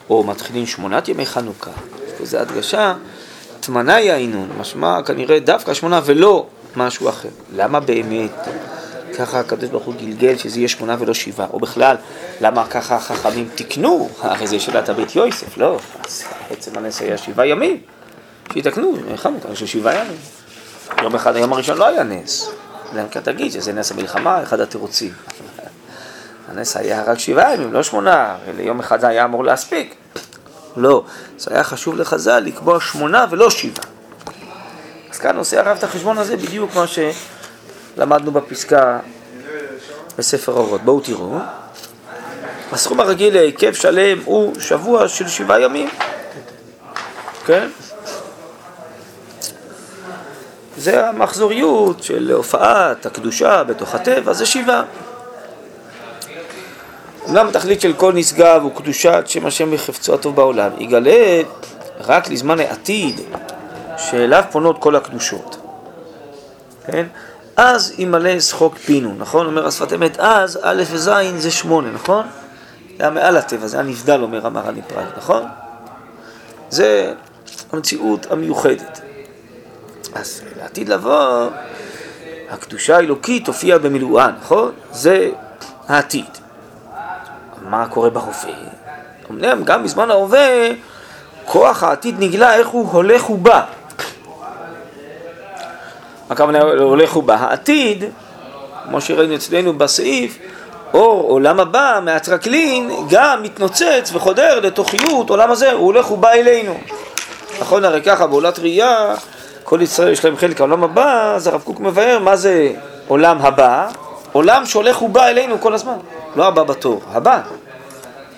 [0.09, 1.71] או מתחילים שמונת ימי חנוכה.
[2.07, 2.93] יש פה איזו הדגשה,
[3.59, 7.29] תמניה אינון, משמע כנראה דווקא שמונה ולא משהו אחר.
[7.55, 8.47] למה באמת?
[9.17, 11.95] ככה הקדוש ברוך הוא גלגל שזה יהיה שמונה ולא שבעה, או בכלל,
[12.41, 14.09] למה ככה החכמים תיקנו?
[14.21, 17.81] הרי זה שאלת הבית יוסף, לא, אז בעצם הנס היה שבעה ימים,
[18.53, 20.17] שיתקנו, חנוכה של שבעה ימים.
[21.01, 22.49] יום אחד, היום הראשון לא היה נס,
[22.93, 25.13] אלא אם כן תגיד שזה נס המלחמה, אחד התירוצים.
[26.51, 29.95] הנס היה רק שבעה ימים, לא שמונה, ליום אחד זה היה אמור להספיק.
[30.77, 31.03] לא,
[31.37, 33.85] זה היה חשוב לחז"ל לקבוע שמונה ולא שבעה.
[35.11, 36.99] אז כאן עושה הרב את החשבון הזה בדיוק מה ש...
[37.97, 38.99] למדנו בפסקה
[40.17, 40.81] בספר אורות.
[40.81, 41.37] בואו תראו.
[42.71, 45.89] הסכום הרגיל להיקף שלם הוא שבוע של שבעה ימים.
[47.45, 47.67] כן?
[50.77, 54.83] זה המחזוריות של הופעת הקדושה בתוך הטבע, זה שבעה.
[57.29, 61.41] אמנם התכלית של כל נשגב הוא קדושת שם השם בחפצו הטוב בעולם, יגלה
[61.99, 63.21] רק לזמן העתיד
[63.97, 65.57] שאליו פונות כל הקדושות.
[66.87, 67.05] כן?
[67.57, 69.45] אז ימלא שחוק פינו, נכון?
[69.45, 72.25] אומר השפת אמת, אז א' וז' זה שמונה, נכון?
[72.97, 75.43] זה היה מעל הטבע, זה היה נבדל, אומר המהר"ל מפראג, נכון?
[76.69, 77.13] זה
[77.71, 79.01] המציאות המיוחדת.
[80.13, 81.49] אז לעתיד לבוא,
[82.49, 84.71] הקדושה האלוקית תופיע במילואה, נכון?
[84.91, 85.29] זה
[85.87, 86.25] העתיד.
[87.61, 88.53] מה קורה בהווה?
[89.31, 90.69] אמנם גם בזמן ההווה,
[91.45, 93.65] כוח העתיד נגלה איך הוא הולך ובא.
[96.29, 97.35] הכוונה הולך ובא.
[97.35, 98.03] העתיד,
[98.83, 100.39] כמו שראינו אצלנו בסעיף,
[100.93, 106.77] אור עולם הבא מהטרקלין גם מתנוצץ וחודר לתוכיות עולם הזה, הוא הולך ובא אלינו.
[107.59, 109.15] נכון הרי ככה בעולת ראייה,
[109.63, 112.71] כל ישראל יש להם חלק העולם הבא, אז הרב קוק מבאר מה זה
[113.07, 113.87] עולם הבא,
[114.31, 115.97] עולם שהולך ובא אלינו כל הזמן,
[116.35, 117.41] לא הבא בתור, הבא,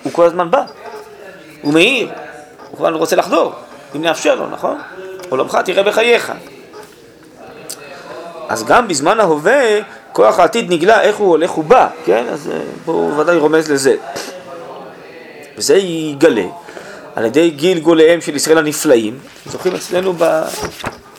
[0.04, 0.64] הוא כל הזמן בא,
[1.62, 2.10] הוא מאיר,
[2.70, 3.54] הוא כבר רוצה לחדור,
[3.96, 4.78] אם נאפשר לו, נכון?
[5.30, 6.32] עולמך תראה בחייך.
[8.48, 9.62] אז גם בזמן ההווה,
[10.12, 12.26] כוח העתיד נגלה איך הוא הולך ובא, כן?
[12.32, 13.96] אז אה, פה הוא ודאי רומז לזה.
[15.58, 16.46] וזה יגלה
[17.16, 19.18] על ידי גלגוליהם של ישראל הנפלאים.
[19.46, 20.14] זוכרים אצלנו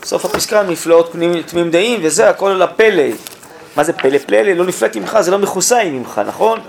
[0.01, 1.15] בסוף הפסקה נפלאות
[1.45, 3.03] תמים דעים, וזה הכל על הפלא.
[3.75, 4.41] מה זה פלא פלא?
[4.41, 6.59] לא נפלאתי ממך, זה לא מכוסה ממך, נכון?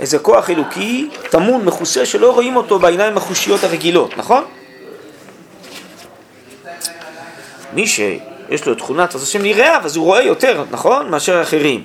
[0.00, 4.44] איזה כוח אלוקי טמון, מכוסה, שלא רואים אותו בעיניים החושיות הרגילות, נכון?
[7.72, 8.00] מי ש...
[8.50, 11.10] יש לו תכונת אז השם נראה, אז הוא רואה יותר, נכון?
[11.10, 11.82] מאשר אחרים.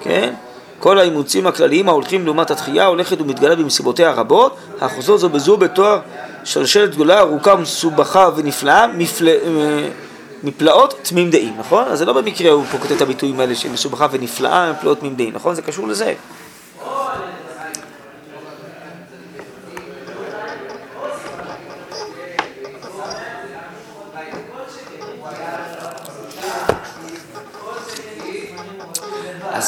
[0.00, 0.34] כן?
[0.78, 6.00] כל האימוצים הכלליים ההולכים לעומת התחייה הולכת ומתגלה במסיבותיה הרבות, האחוזות זו בזו בתואר
[6.44, 8.86] שלשלת גדולה ארוכה ומסובכה ונפלאה.
[9.26, 9.88] אה,
[10.42, 11.84] מפלאות תמים דעים, נכון?
[11.84, 15.14] אז זה לא במקרה הוא פה כותב את הביטויים האלה של מסובכה ונפלאה, מפלאות תמים
[15.14, 15.54] דעים, נכון?
[15.54, 16.14] זה קשור לזה.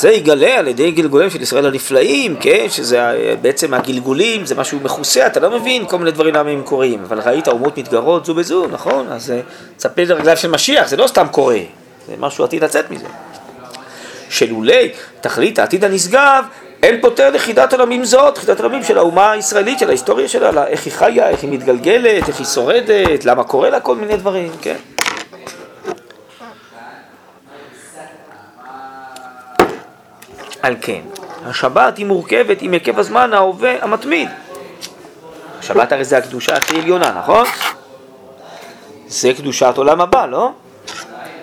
[0.02, 3.00] זה יגלה על ידי גלגולים של ישראל הנפלאים, כן, שזה
[3.42, 7.20] בעצם הגלגולים, זה משהו מכוסה, אתה לא מבין כל מיני דברים למה הם קורים, אבל
[7.20, 9.06] ראית אומות מתגרות זו בזו, נכון?
[9.08, 9.40] אז זה
[9.76, 11.58] צפה לרגליו של משיח, זה לא סתם קורה,
[12.08, 13.06] זה משהו עתיד לצאת מזה.
[14.30, 16.44] שלולי תכלית העתיד הנשגב,
[16.82, 20.92] אין פותר לכידת עולמים זאת, לכידת עולמים של האומה הישראלית, של ההיסטוריה שלה, איך היא
[20.92, 24.76] חיה, איך היא מתגלגלת, איך היא שורדת, למה קורה לה כל מיני דברים, כן?
[30.62, 31.00] על כן,
[31.46, 34.28] השבת היא מורכבת עם היקף הזמן ההווה המתמיד.
[35.58, 37.46] השבת הרי זה הקדושה הכי עליונה, נכון?
[39.06, 40.50] זה קדושת עולם הבא, לא?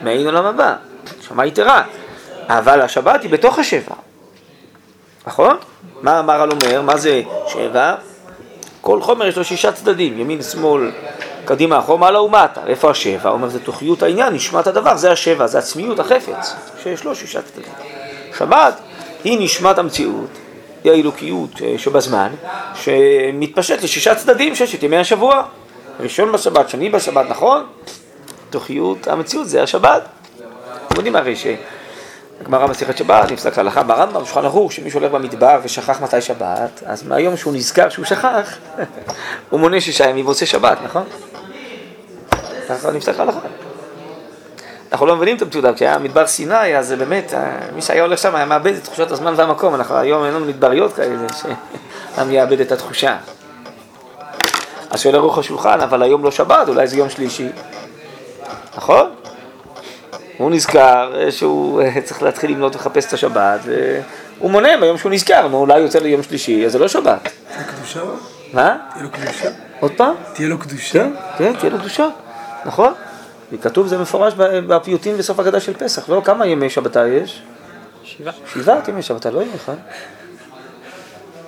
[0.04, 0.76] מעין עולם הבא,
[1.28, 1.84] שמה יתרה.
[2.48, 3.96] אבל השבת היא בתוך השבע,
[5.28, 5.58] נכון?
[6.02, 6.82] מה המהר"ל אומר?
[6.82, 7.96] מה זה שבע?
[8.82, 10.92] כל חומר יש לו שישה צדדים, ימין, שמאל,
[11.46, 12.62] קדימה, אחור, מעלה ומטה.
[12.68, 13.30] איפה השבע?
[13.30, 17.42] הוא אומר, זה תוכיות העניין, נשמת הדבר, זה השבע, זה עצמיות, החפץ, שיש לו שישה
[17.42, 17.74] צדדים.
[18.38, 18.80] שבת
[19.24, 20.30] היא נשמת המציאות,
[20.84, 22.32] היא האלוקיות אה, שבזמן,
[22.76, 25.44] שמתפשט לשישה צדדים, ששת ימי השבוע.
[26.00, 27.66] ראשון בשבת, שני בשבת, נכון?
[28.50, 30.02] תוכיות המציאות זה השבת.
[30.88, 36.02] אתם יודעים הרי שהגמרא מסכת שבת, נפסק להלכה ברמב"ם, שולחן ערוך, שמישהו הולך במדבר ושכח
[36.02, 38.58] מתי שבת, אז מהיום שהוא נזכר שהוא שכח,
[39.50, 41.04] הוא מונה שישה ימים ועושה שבת, נכון?
[42.70, 43.69] ככה נפסק להלכה.
[44.92, 48.36] אנחנו לא מבינים את המציאות, כשהיה מדבר סיני, אז באמת, אה, מי שהיה הולך שם
[48.36, 52.72] היה מאבד את תחושת הזמן והמקום, אנחנו היום אין לנו מדבריות כאלה, שהעם יאבד את
[52.72, 53.18] התחושה.
[54.90, 57.50] אז שואל ערוך השולחן, אבל היום לא שבת, אולי זה יום שלישי.
[58.78, 59.10] נכון?
[60.38, 65.12] הוא נזכר אה, שהוא אה, צריך להתחיל למנות ולחפש את השבת, והוא מונה ביום שהוא
[65.12, 67.30] נזכר, נו, אולי יוצא ליום שלישי, אז זה לא שבת.
[67.58, 68.00] זה קדושה?
[68.54, 68.78] מה?
[68.94, 69.50] תהיה לו קדושה?
[69.80, 70.16] עוד פעם?
[70.34, 71.04] תהיה לו קדושה?
[71.04, 72.08] כן, כן, תהיה לו קדושה,
[72.66, 72.94] נכון?
[73.52, 74.34] וכתוב זה מפורש
[74.68, 76.22] בפיוטים בסוף הגדה של פסח, לא?
[76.26, 77.42] כמה ימי שבתה יש?
[78.04, 78.34] שבעה.
[78.54, 79.76] שבעת ימי שבתה, לא יום אחד.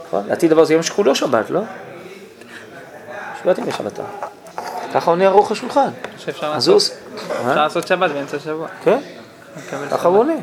[0.08, 0.24] נכון?
[0.28, 1.62] לעתיד דבר זה יום שכולו שבת, לא?
[3.44, 4.04] שבעת ימי שבתה.
[4.94, 5.90] ככה עונה ערוך השולחן.
[6.18, 6.74] שאפשר אז הוא...
[6.76, 6.98] לעשות-
[7.44, 7.50] מה?
[7.52, 8.68] אפשר לעשות שבת באמצע השבוע.
[8.84, 9.00] כן,
[9.90, 10.08] ככה.
[10.08, 10.34] הוא עונה.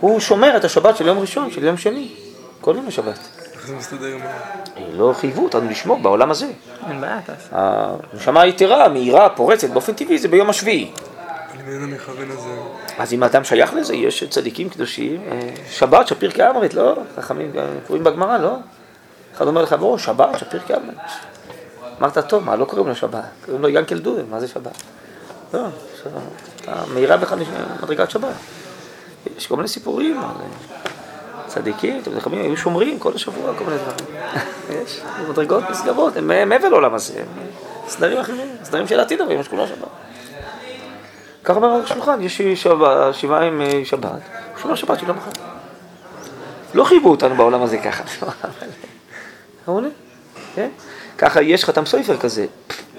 [0.00, 2.08] הוא שומר את השבת של יום ראשון, של יום שני.
[2.60, 3.18] כל ימי שבת.
[3.62, 4.30] איך זה מסתדר עם ה...
[4.92, 6.46] לא חייבו אותנו לשמור בעולם הזה.
[6.88, 7.48] אין בעיה, תעשה.
[8.12, 10.90] הנשמה היתרה, מהירה, פורצת, באופן טבעי, זה ביום השביעי.
[11.54, 12.50] אני מבין המכוון הזה.
[12.98, 16.96] אז אם אדם שייך לזה, יש צדיקים קדושים, אה, שבת, שפיר כאמרית, לא?
[17.16, 18.56] חכמים אה, קוראים בגמרא, לא?
[19.36, 20.98] אחד אומר לך, בוא, שבת, שפיר כאמרית.
[22.00, 24.82] אמרת, טוב, מה, לא קוראים לו שבת, קוראים לו ינקל דודם, מה זה שבת?
[25.54, 25.60] לא,
[26.02, 28.34] שבת, מהירה במדרגת שבת.
[29.36, 30.30] יש כל מיני סיפורים אה,
[31.54, 34.16] צדיקים, אתם חכמים היו שומרים כל השבוע, כל מיני דברים.
[34.82, 37.26] יש מדרגות נשגבות, הם מעבר לעולם הזה, הם
[37.88, 39.88] סדרים אחרים, סדרים של העתיד, אבל יש כולה שבת.
[41.44, 42.42] ככה אומר על השולחן, יש
[43.12, 45.30] שבעה עם אה, שבת, הוא שומר שבת של יום אחד.
[46.74, 48.04] לא חייבו אותנו בעולם הזה ככה.
[49.68, 49.90] אבל,
[50.54, 50.68] כן?
[51.18, 52.46] ככה יש חתם סופר כזה,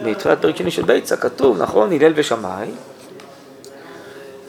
[0.01, 2.71] בתחילת פרק שני של ביצה כתוב, נכון, הלל ושמאי,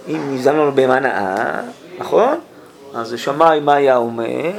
[0.08, 0.98] אם נזם לנו בהמה
[1.98, 2.38] נכון?
[2.94, 4.52] אז שמאי מה היה אומר?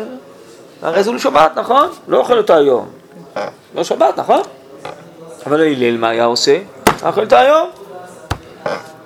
[0.82, 1.90] הרי זה לא שבת, נכון?
[2.08, 2.88] לא אוכל אותה היום.
[3.76, 4.42] לא שבת, נכון?
[5.46, 6.60] אבל הלל מה היה עושה?
[7.06, 7.70] אוכל אותה היום.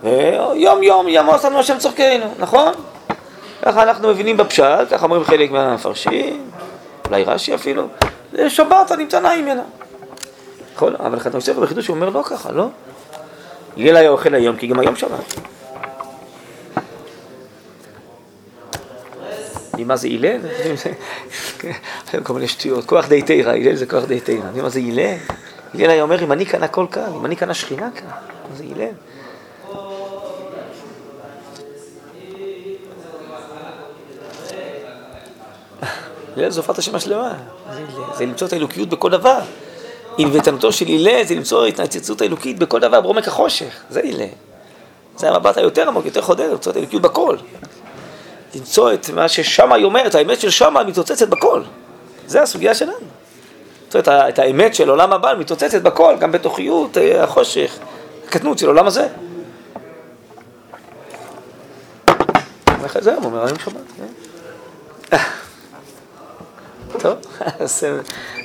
[0.04, 2.74] ויום יום ימוס לנו השם צורכנו, נכון?
[3.62, 6.50] ככה אנחנו מבינים בפשט, ככה אומרים חלק מהמפרשים,
[7.08, 7.88] אולי רש"י אפילו,
[8.32, 9.64] זה שבת הנמצא ממנה.
[10.76, 10.96] נכון?
[11.00, 12.68] אבל חתם ספר בחידוש הוא אומר לא ככה, לא?
[13.78, 15.34] הלל היה אוכל היום כי גם היום שבת.
[19.80, 20.40] יודעים מה זה הלל?
[22.12, 24.46] זה כל מיני שטויות, כוח די תירא, הלל זה כוח די תירא.
[24.46, 25.16] יודעים מה זה הלל?
[25.74, 28.08] הלל היה אומר אם אני כאן הכל כאן, אם אני כאן השכינה כאן,
[28.58, 28.88] זה הלל?
[36.38, 37.34] הלל זו הופעת השם השלמה,
[37.74, 37.82] זה?
[38.18, 39.40] זה למצוא את האלוקיות בכל דבר.
[40.18, 44.28] ענוותנותו של הלל זה למצוא את ההתייצבות האלוקית בכל דבר בעומק החושך, זה הלל.
[45.18, 47.38] זה המבט היותר עמוק, יותר חודר, למצוא את האלוקיות בכל.
[48.56, 51.62] למצוא את מה ששמה היא אומרת, האמת של שמה מתרוצצת בכל.
[52.28, 52.94] זה הסוגיה שלנו.
[53.86, 57.78] למצוא את, ה- את האמת של עולם הבא מתרוצצת בכל, גם בתוכיות אה, החושך,
[58.30, 59.08] קטנות של העולם הזה.
[63.00, 63.74] זה הוא אומר, היום שבת.
[65.10, 65.18] כן.
[67.00, 68.00] טוב, אה,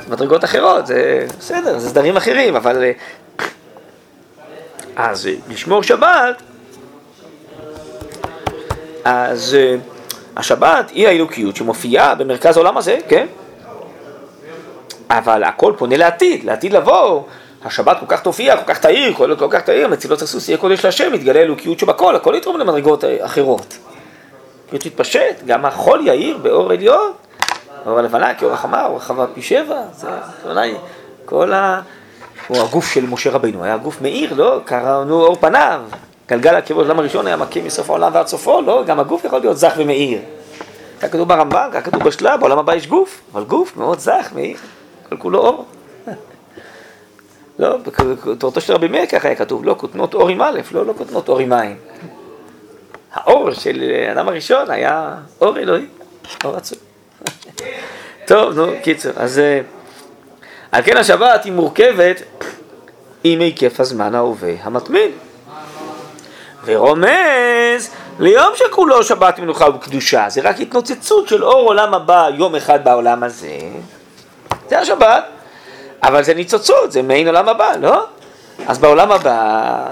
[0.08, 2.82] מדרגות אחרות, זה בסדר, זה סדרים אחרים, אבל...
[2.84, 2.92] אה,
[4.96, 6.42] אז לשמור שבת,
[9.04, 9.56] אז
[10.36, 13.26] השבת היא האלוקיות שמופיעה במרכז העולם הזה, כן?
[15.10, 17.22] אבל הכל פונה לעתיד, לעתיד לבוא.
[17.64, 21.14] השבת כל כך תופיע, כל כך תאיר, כל, כך תאיר, מצילות הסוס יהיה קודש להשם,
[21.14, 23.78] יתגלה אלוקיות שבכל, הכל יתרום למדרגות אחרות.
[24.70, 27.12] כי תתפשט, גם החול יאיר באור עליון,
[27.86, 30.08] אור הלבנה כאור החמה, אור החמה פי שבע, זה
[30.44, 30.74] אולי
[31.24, 31.80] כל ה...
[32.48, 34.60] הוא הגוף של משה רבינו, היה גוף מאיר, לא?
[34.64, 35.80] קראנו אור פניו.
[36.28, 38.82] גלגל הכיבוד העולם הראשון היה מכה מסוף העולם ועד סופו, לא?
[38.86, 40.18] גם הגוף יכול להיות זך ומאיר.
[41.00, 44.56] היה כתוב ברמב"ם, היה כתוב בשלה, בעולם הבא יש גוף, אבל גוף מאוד זך, מאיר,
[45.08, 45.64] כל כולו אור.
[47.58, 47.76] לא,
[48.26, 51.28] בתורתו של רבי מאיר ככה היה כתוב, לא כותנות אור עם א', לא, לא כותנות
[51.28, 51.76] אור עם עין.
[53.12, 55.86] האור של האדם הראשון היה אור אלוהי,
[56.44, 56.78] אור עצום.
[58.28, 59.60] טוב, נו, קיצר, אז אה,
[60.72, 62.22] על כן השבת היא מורכבת
[63.24, 65.10] עם היקף הזמן ההווה המתמיד.
[66.64, 72.84] ורומז ליום שכולו שבת מנוחה וקדושה, זה רק התנוצצות של אור עולם הבא יום אחד
[72.84, 73.58] בעולם הזה,
[74.68, 75.24] זה השבת,
[76.02, 78.04] אבל זה ניצוצות, זה מעין עולם הבא, לא?
[78.66, 79.86] אז בעולם הבא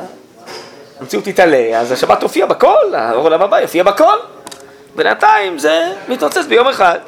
[1.01, 4.17] המציאות תתעלה, אז השבת תופיע בכל, האור עולם הבא יופיע בכל,
[4.97, 6.99] בינתיים זה מתנוצץ ביום אחד.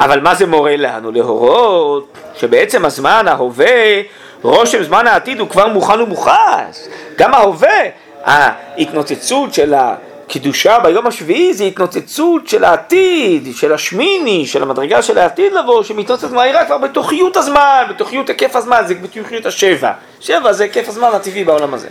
[0.00, 1.12] אבל מה זה מורה לנו?
[1.12, 4.00] להורות שבעצם הזמן ההווה,
[4.42, 6.88] רושם זמן העתיד הוא כבר מוכן ומוכס.
[7.16, 7.80] גם ההווה,
[8.24, 15.52] ההתנוצצות של הקדושה ביום השביעי זה התנוצצות של העתיד, של השמיני, של המדרגה של העתיד
[15.52, 19.92] לבוא, שמתנוצצת מהירה כבר בתוכיות הזמן, בתוכיות היקף הזמן, זה בתוכיות השבע.
[20.20, 21.88] שבע זה היקף הזמן הטבעי בעולם הזה.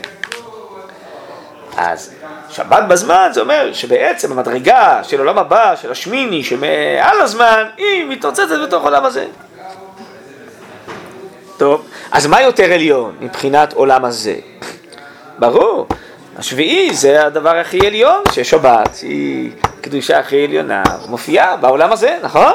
[1.77, 2.13] אז
[2.49, 8.59] שבת בזמן זה אומר שבעצם המדרגה של עולם הבא, של השמיני, שמעל הזמן, היא מתרוצצת
[8.63, 9.25] בתוך העולם הזה.
[11.61, 14.35] טוב, אז מה יותר עליון מבחינת עולם הזה?
[15.39, 15.87] ברור,
[16.37, 22.51] השביעי זה הדבר הכי עליון, ששבת היא קדושה הכי עליונה, מופיעה בעולם הזה, נכון?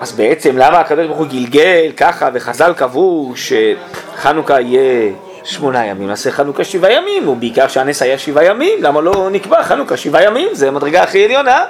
[0.00, 5.12] אז בעצם למה הקדוש ברוך הוא גלגל ככה וחז"ל קבעו שחנוכה יהיה
[5.44, 9.96] שמונה ימים, נעשה חנוכה שבעה ימים, ובעיקר שהנס היה שבעה ימים, למה לא נקבע חנוכה
[9.96, 11.64] שבעה ימים, זה המדרגה הכי עליונה.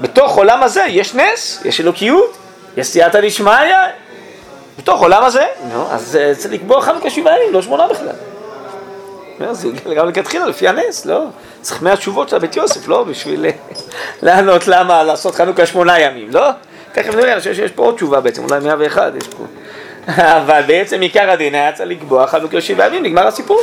[0.00, 2.36] בתוך עולם הזה יש נס, יש אלוקיות,
[2.76, 3.52] יש סייעתא דשמיא,
[4.78, 8.14] בתוך עולם הזה, נו, אז צריך לקבוע חנוכה שבעה ימים, לא שמונה בכלל.
[9.52, 11.24] זה גם לכתחילה לפי הנס, לא?
[11.60, 13.04] צריך מאה תשובות של הבית יוסף, לא?
[13.04, 13.46] בשביל
[14.22, 16.48] לענות למה לעשות חנוכה שמונה ימים, לא?
[16.92, 19.44] תכף נראה, אני חושב שיש פה עוד תשובה בעצם, אולי מאה ואחד יש פה.
[20.42, 23.60] אבל בעצם עיקר הדין היה צריך לקבוע חנוכה שבעה ימים, נגמר הסיפור.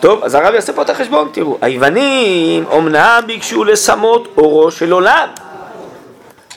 [0.00, 5.28] טוב, אז הרב יעשה פה את החשבון, תראו, היוונים אומנם ביקשו לסמות אורו של עולם,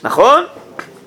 [0.02, 0.44] נכון?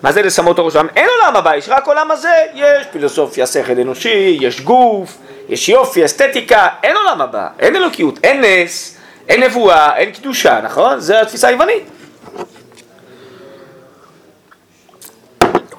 [0.04, 0.89] מה זה לסמות אורו של עולם?
[0.95, 5.17] אין עולם הבא, יש רק עולם הזה, יש פילוסופיה, שכל אנושי, יש גוף,
[5.50, 8.97] יש יופי, אסתטיקה, אין עולם הבא, אין אלוקיות, אין נס,
[9.30, 11.00] אין נבואה, אין קדושה, נכון?
[11.00, 11.84] זה התפיסה היוונית.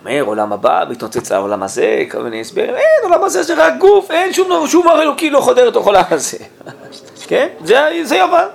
[0.09, 4.11] אומר עולם הבא, מתנוצץ לעולם הזה, כל מיני הסברים, אין, עולם הזה זה רק גוף,
[4.11, 6.39] אין שום, שום הר אלוקי לא חודר לתוך עולם הזה,
[7.29, 7.49] כן?
[7.65, 8.49] זה, זה יוון.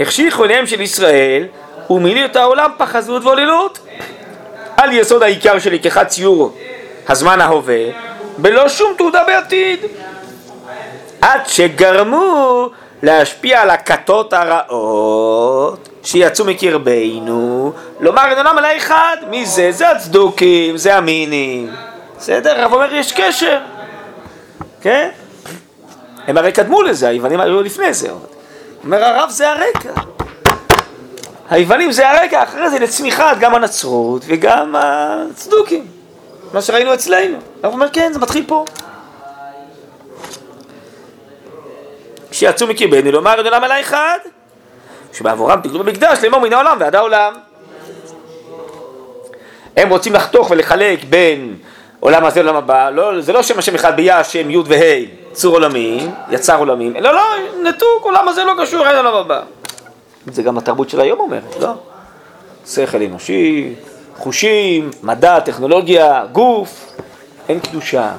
[0.00, 1.46] החשיכו עיניהם של ישראל
[1.90, 3.78] ומילאו את העולם פחזות ועוללות
[4.76, 6.56] על יסוד העיקר של לקיחת ציור
[7.08, 7.84] הזמן ההווה
[8.38, 9.80] בלא שום תעודה בעתיד
[11.20, 12.68] עד שגרמו
[13.02, 19.72] להשפיע על הכתות הרעות שיצאו מקרבנו, לומר אין עולם אלא אחד, מי זה?
[19.72, 21.70] זה הצדוקים, זה המינים.
[22.18, 22.60] בסדר?
[22.60, 23.60] הרב אומר יש קשר,
[24.80, 25.08] כן?
[26.26, 28.08] הם הרי קדמו לזה, היוונים היו לפני זה.
[28.84, 29.92] אומר הרב זה הרקע.
[31.50, 35.86] היוונים זה הרקע, אחרי זה לצמיחת גם הנצרות וגם הצדוקים,
[36.52, 37.38] מה שראינו אצלנו.
[37.62, 38.64] הרב אומר כן, זה מתחיל פה.
[42.32, 44.18] שיצאו מקרבנו, לומר אין עולם אלא אחד.
[45.12, 47.32] שבעבורם תגלו במקדש לאמור מן העולם ועד העולם.
[49.76, 51.56] הם רוצים לחתוך ולחלק בין
[52.00, 55.54] עולם הזה לעולם הבא, לא, זה לא שם השם אחד ביה שם י' וה' צור
[55.54, 57.22] עולמים, יצר עולמים, לא לא,
[57.62, 59.42] נתוק, עולם הזה לא קשור, אין עולם הבא.
[60.26, 61.72] זה גם התרבות של היום אומרת, לא?
[62.66, 63.74] שכל אנושי,
[64.16, 66.92] חושים, מדע, טכנולוגיה, גוף,
[67.48, 68.10] אין קדושה,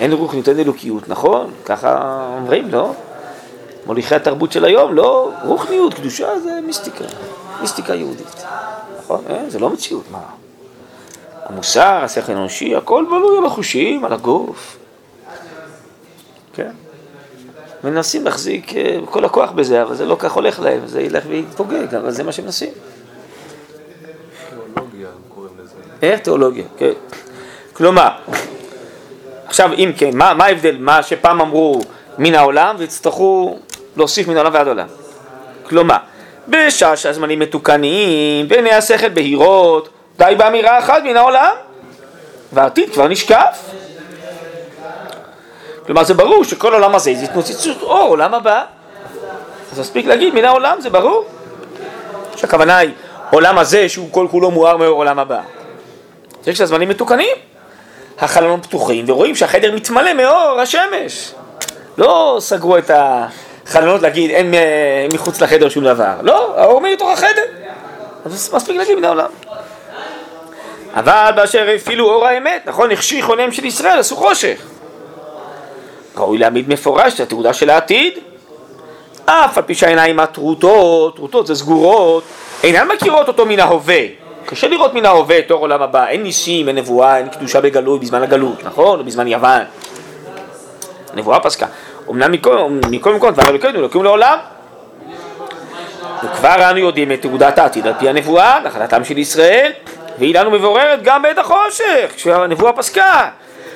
[0.00, 1.50] אין רוחניות, אין אלוקיות, נכון?
[1.64, 2.92] ככה אומרים, לא?
[3.86, 7.04] מוליכי התרבות של היום, לא, רוחניות, קדושה זה מיסטיקה,
[7.60, 8.44] מיסטיקה יהודית,
[8.98, 9.24] נכון?
[9.30, 10.22] אה, זה לא מציאות, מה?
[11.44, 14.76] המוסר, השכל האנושי, הכל בנוי על החושים, על הגוף.
[16.54, 16.70] כן.
[17.84, 21.94] מנסים להחזיק אה, כל הכוח בזה, אבל זה לא כך הולך להם, זה ילך ויתפוגג,
[21.94, 22.72] אבל זה מה שהם מנסים.
[24.48, 25.74] תיאולוגיה הם קוראים לזה.
[26.02, 26.92] איך תיאולוגיה, כן.
[27.72, 28.08] כלומר,
[29.46, 30.76] עכשיו אם כן, מה, מה ההבדל?
[30.78, 31.80] מה שפעם אמרו
[32.18, 33.58] מן העולם ויצטרכו
[33.96, 34.86] להוסיף מן העולם ועד עולם.
[35.62, 35.96] כלומר,
[36.48, 39.88] בשעה שהזמנים מתוקנים ועיני השכל בהירות,
[40.18, 41.50] די באמירה אחת מן העולם,
[42.52, 43.58] והעתיד כבר נשקף.
[45.86, 48.64] כלומר זה ברור שכל העולם הזה זה התנוצצות אור, עולם הבא.
[49.72, 51.24] אז מספיק להגיד מן העולם, זה ברור.
[52.36, 52.90] שהכוונה היא
[53.30, 55.40] עולם הזה שהוא כל כולו מואר מאור עולם הבא.
[56.44, 57.36] זה כשהזמנים מתוקנים,
[58.18, 61.32] החלונות פתוחים ורואים שהחדר מתמלא מאור השמש.
[61.98, 62.90] לא סגרו את
[63.72, 64.54] החלונות להגיד אין
[65.14, 66.12] מחוץ לחדר שום דבר.
[66.22, 67.42] לא, האור מתוך החדר.
[68.24, 69.30] אז מספיק להגיד מן העולם.
[70.94, 74.58] אבל באשר הפעילו אור האמת, נכון, החשיך עוניהם של ישראל, עשו חושך.
[76.16, 78.18] ראוי להעמיד מפורש את התעודה של העתיד.
[79.24, 82.24] אף על פי שהעיניים הטרוטות, טרוטות זה סגורות,
[82.62, 84.02] אינן מכירות אותו מן ההווה.
[84.46, 87.98] קשה לראות מן ההווה את אור עולם הבא, אין ניסים, אין נבואה, אין קדושה בגלוי
[87.98, 89.06] בזמן הגלות, נכון?
[89.06, 89.62] בזמן יוון.
[91.12, 91.66] הנבואה פסקה.
[92.10, 94.38] אמנם מכל, מקום דבר אלוקינו אלוקים לעולם.
[96.24, 99.72] וכבר אנו יודעים את תעודת העתיד על פי הנבואה, נחלתם של ישראל,
[100.18, 103.30] והיא לנו מבוררת גם בעת החושך, כשהנבואה פסקה.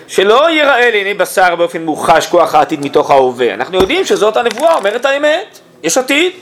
[0.08, 3.54] שלא ייראה לעיני בשר באופן מוחש כוח העתיד מתוך ההווה.
[3.54, 5.58] אנחנו יודעים שזאת הנבואה, אומרת האמת.
[5.82, 6.32] יש עתיד.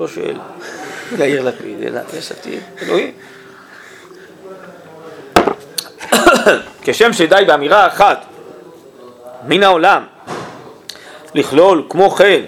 [0.00, 0.36] לא שואל
[1.18, 3.12] יאיר לפיד, אלא יש עתיד, אלוהים.
[6.84, 8.24] כשם שדי באמירה אחת
[9.44, 10.02] מן העולם.
[11.34, 12.40] לכלול כמו כן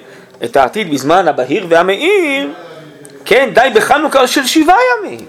[0.45, 2.49] את העתיד בזמן הבהיר והמאיר,
[3.25, 5.27] כן די בחנוכה של שבעה ימים.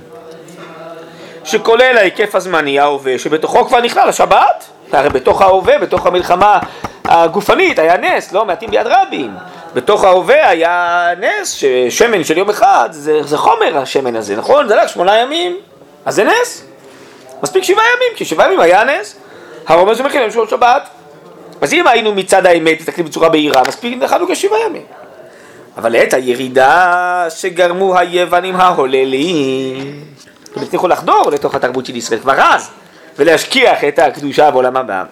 [1.43, 6.59] שכולל ההיקף הזמני ההווה, שבתוכו כבר נכלל השבת, הרי בתוך ההווה, בתוך המלחמה
[7.05, 8.45] הגופנית היה נס, לא?
[8.45, 9.33] מעטים ביד רבים,
[9.73, 14.67] בתוך ההווה היה נס, ששמן של יום אחד, זה, זה חומר השמן הזה, נכון?
[14.67, 15.57] זה הלך שמונה ימים,
[16.05, 16.65] אז זה נס,
[17.43, 19.15] מספיק שבעה ימים, כי שבעה ימים היה נס,
[19.67, 20.89] הרומז מחילם של שבת,
[21.61, 24.83] אז אם היינו מצד האמת, מסתכלים בצורה בהירה, מספיק לחנוכה שבעה ימים.
[25.77, 30.03] אבל לעת הירידה שגרמו היוונים ההוללים
[30.55, 32.69] הם הצליחו לחדור לתוך התרבות של ישראל כבר אז,
[33.17, 35.03] ולהשכיח את הקדושה בעולם הבא.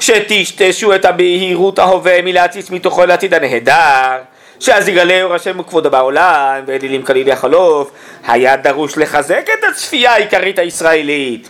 [0.00, 4.18] שטשטשו את הבהירות ההווה מלהציץ מתוכו אל הנהדר,
[4.60, 7.90] שאז יגלה אור השם וכבודו בעולם, ואלילים כלילי החלוף,
[8.26, 11.48] היה דרוש לחזק את הצפייה העיקרית הישראלית,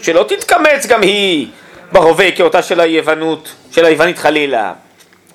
[0.00, 1.48] שלא תתקמץ גם היא
[1.92, 4.72] בהווה כאותה של היוונות, של היוונית חלילה.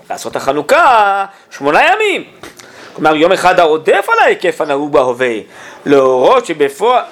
[0.09, 2.23] לעשות החנוכה שמונה ימים,
[2.93, 5.35] כלומר יום אחד העודף על ההיקף הנהוג בהווה,
[5.85, 7.03] להורות שבפועל,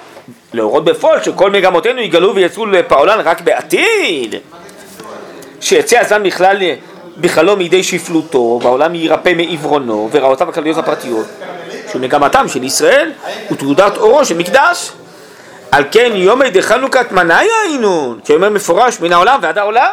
[0.52, 4.34] להורות בפועל שכל מגמותינו יגלו ויצאו לפעולן רק בעתיד,
[5.60, 6.58] שיצא הזמן בכלל
[7.16, 11.26] בכללו מידי שפלותו, והעולם יירפא מעיוורונו, וראותיו הכלליות הפרטיות,
[11.90, 13.12] שהוא מגמתם של ישראל
[13.50, 14.92] ותעודת אורו של מקדש.
[15.72, 19.90] על כן יומי דחנוכת מנאי היינו, שאומר מפורש מן העולם ועד העולם.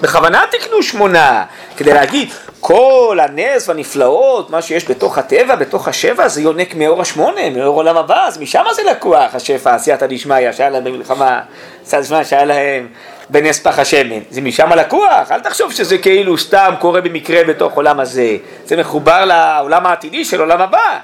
[0.00, 1.44] בכוונה תקנו שמונה,
[1.76, 7.50] כדי להגיד כל הנס והנפלאות, מה שיש בתוך הטבע, בתוך השבע, זה יונק מאור השמונה,
[7.50, 11.40] מאור עולם הבא, אז משם זה לקוח, השפע, עשייתא דשמיא, שהיה להם במלחמה,
[11.82, 12.88] עשייתא דשמיא שהיה להם
[13.32, 18.00] בנס פח השמן, זה משם הלקוח, אל תחשוב שזה כאילו סתם קורה במקרה בתוך עולם
[18.00, 20.98] הזה, זה מחובר לעולם העתידי של עולם הבא,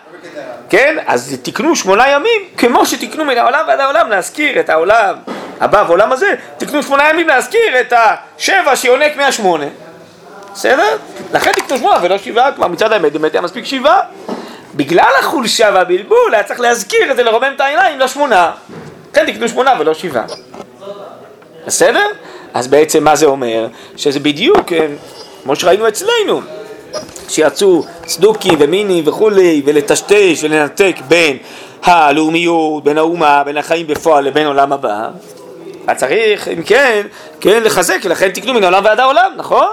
[0.68, 0.96] כן?
[1.06, 5.14] אז תקנו שמונה ימים, כמו שתקנו מן העולם ועד העולם להזכיר את העולם
[5.60, 9.66] הבא ועולם הזה, תקנו שמונה ימים להזכיר את השבע שיונק מהשמונה.
[10.52, 10.96] בסדר?
[11.32, 14.00] לכן תקנו שמונה ולא שבעה, כלומר מצד האמת באמת היה מספיק שבעה.
[14.74, 18.50] בגלל החולשה והבלבול היה צריך להזכיר את זה, לרומם את העיניים לשמונה.
[19.12, 20.24] כן תקנו שמונה ולא שבעה.
[21.68, 22.06] בסדר?
[22.54, 23.66] אז בעצם מה זה אומר?
[23.96, 24.86] שזה בדיוק, אה,
[25.42, 26.40] כמו שראינו אצלנו,
[27.28, 31.36] שיצאו צדוקים ומינים וכולי, ולטשטש ולנתק בין
[31.82, 35.08] הלאומיות, בין האומה, בין החיים בפועל לבין עולם הבא.
[35.86, 37.06] אז צריך, אם כן,
[37.40, 39.68] כן לחזק, ולכן תקנו מן העולם ועד העולם, נכון?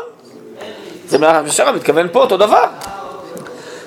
[1.08, 2.66] זה מה שהרב מתכוון פה אותו דבר.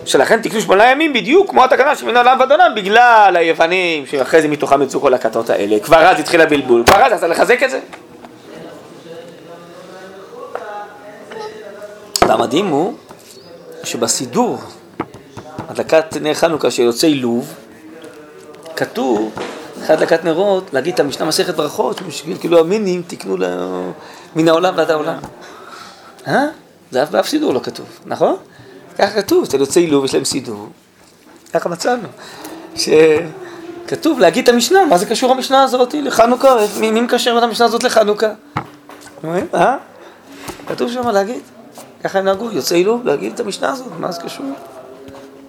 [0.09, 4.43] שלכן תקנו שמונה ימים בדיוק כמו התקנה של מן העולם ועד העולם בגלל היוונים שאחרי
[4.43, 5.81] זה מתוכם יצאו כל הכתות האלה.
[5.81, 7.81] כבר אז התחיל הבלבול, כבר אז אתה לחזק את זה.
[12.29, 12.95] והמדהים הוא
[13.85, 14.59] שבסידור,
[15.69, 17.55] הדלקת נר חנוכה של יוצאי לוב,
[18.77, 19.33] כתוב,
[19.83, 23.37] אחרי הדלקת נרות, להגיד את המשנה מסכת ברכות, שבשביל כאילו המינים תקנו
[24.37, 25.19] מן העולם ועד העולם.
[26.29, 26.45] אה?
[26.91, 28.37] זה אף באף סידור לא כתוב, נכון?
[28.99, 30.69] ככה כתוב, אצל יוצאי לוב יש להם סידור,
[31.53, 32.09] ככה מצאנו.
[32.77, 36.57] שכתוב להגיד את המשנה, מה זה קשור המשנה הזאת לחנוכה?
[36.81, 38.27] מי, מי מקשר את המשנה הזאת לחנוכה?
[39.55, 39.77] אה?
[40.67, 41.41] כתוב שם להגיד,
[42.05, 44.47] ככה הם נהגו, יוצא הילוב להגיד את המשנה הזאת, מה זה קשור?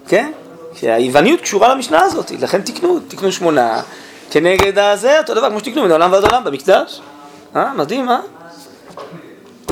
[0.08, 0.32] כן?
[0.74, 3.82] שהיווניות קשורה למשנה הזאת, לכן תקנו, תקנו שמונה
[4.30, 7.00] כנגד הזה, אותו דבר כמו שתקנו מן העולם ועד עולם במקדש.
[7.56, 7.74] אה?
[7.74, 8.20] מדהים, אה?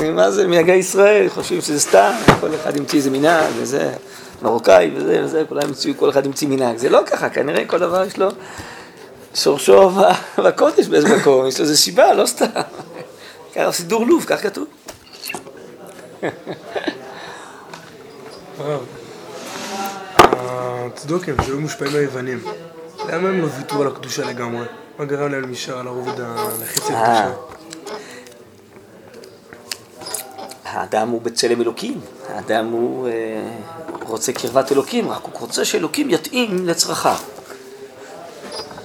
[0.03, 3.91] מה זה מנהגי ישראל, חושבים שזה סתם, כל אחד ימציא איזה מנהג וזה,
[4.41, 6.77] מרוקאי וזה וזה, כולם ימצאו, כל אחד ימציא מנהג.
[6.77, 8.27] זה לא ככה, כנראה כל דבר יש לו
[9.35, 9.91] שורשו
[10.37, 12.45] בקודש באיזה מקום, יש לו איזה סיבה, לא סתם.
[13.55, 14.65] ככה סידור לוב, כך כתוב.
[20.21, 22.43] הצדוקים שהיו מושפעים מהיוונים,
[23.09, 24.65] למה הם לא ויתרו על הקדושה לגמרי?
[24.99, 27.19] מה גרם להם להישאר על הרובד ה- לחצי אה.
[27.19, 27.58] הקדושה?
[30.71, 31.99] האדם הוא בצלם אלוקים,
[32.29, 33.13] האדם הוא אה,
[34.07, 37.15] רוצה קרבת אלוקים, רק הוא רוצה שאלוקים יתאים לצרכיו.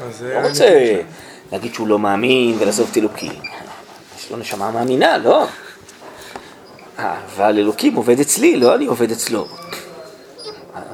[0.01, 1.01] לא היה רוצה
[1.53, 3.33] להגיד שהוא לא מאמין ולעזוב את אלוקים.
[4.19, 5.47] יש לו נשמה מאמינה, לא.
[6.99, 9.47] אבל אלוקים עובד אצלי, לא אני עובד אצלו.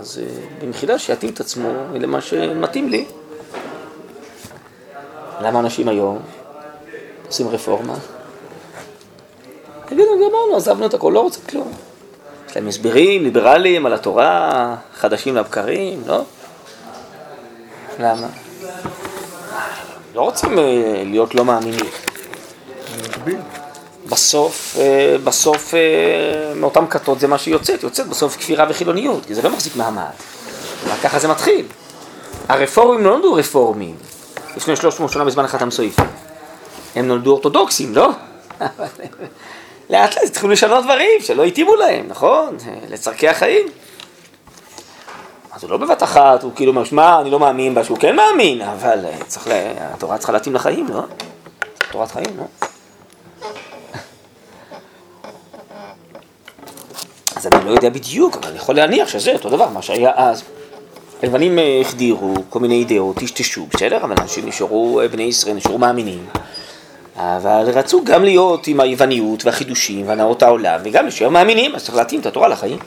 [0.01, 3.05] אז אה, במחילה שיתאים את עצמו למה שמתאים לי.
[5.41, 6.19] למה אנשים היום
[7.27, 7.95] עושים רפורמה?
[9.91, 11.73] תגידו, גמרנו, עזבנו את הכל, לא רוצה כלום.
[12.49, 16.23] יש להם הסברים ליברליים על התורה, חדשים לבקרים, לא?
[17.99, 18.27] למה?
[20.15, 21.87] לא רוצים אה, להיות לא מאמינים.
[24.09, 29.43] בסוף, אה, בסוף אה, מאותם כתות זה מה שיוצאת, יוצאת בסוף כפירה וחילוניות, כי זה
[29.43, 30.11] לא מחזיק מעמד.
[31.03, 31.67] ככה זה מתחיל.
[32.49, 33.97] הרפורמים לא נולדו רפורמים
[34.57, 36.03] לפני 300 שנה בזמן החתם סופי.
[36.95, 38.11] הם נולדו אורתודוקסים, לא?
[39.91, 42.57] לאט לאט התחילו לשנות דברים שלא התאימו להם, נכון?
[42.89, 43.67] לצורכי החיים.
[45.53, 48.17] אז הוא לא בבת אחת, הוא כאילו אומר, שמע, אני לא מאמין בה, שהוא כן
[48.17, 49.55] מאמין, אבל אה, צריך, לה...
[49.79, 51.03] התורה צריכה להתאים לחיים, לא?
[51.93, 52.45] תורת חיים, לא?
[57.37, 60.43] אז אני לא יודע בדיוק, אבל אני יכול להניח שזה אותו דבר, מה שהיה אז.
[61.23, 65.79] הלבנים אה, החדירו כל מיני אידאות, טשטשו, בסדר, אבל אנשים נשארו, אה, בני ישראל נשארו
[65.79, 66.27] מאמינים.
[67.21, 72.21] אבל רצו גם להיות עם היווניות והחידושים והנאות העולם, וגם להישאר מאמינים, אז צריך להתאים
[72.21, 72.79] את התורה לחיים.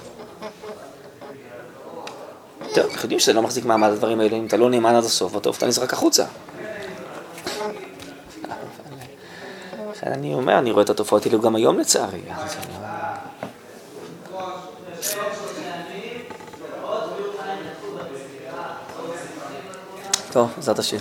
[2.74, 5.38] טוב, אנחנו יודעים שזה לא מחזיק מעמד הדברים האלה, אם אתה לא נאמן עד הסוף,
[5.38, 6.26] אתה נזרק החוצה.
[10.04, 12.22] אני אומר, אני רואה את התופעות האלו גם היום לצערי.
[20.32, 20.98] טוב, בעזרת השם.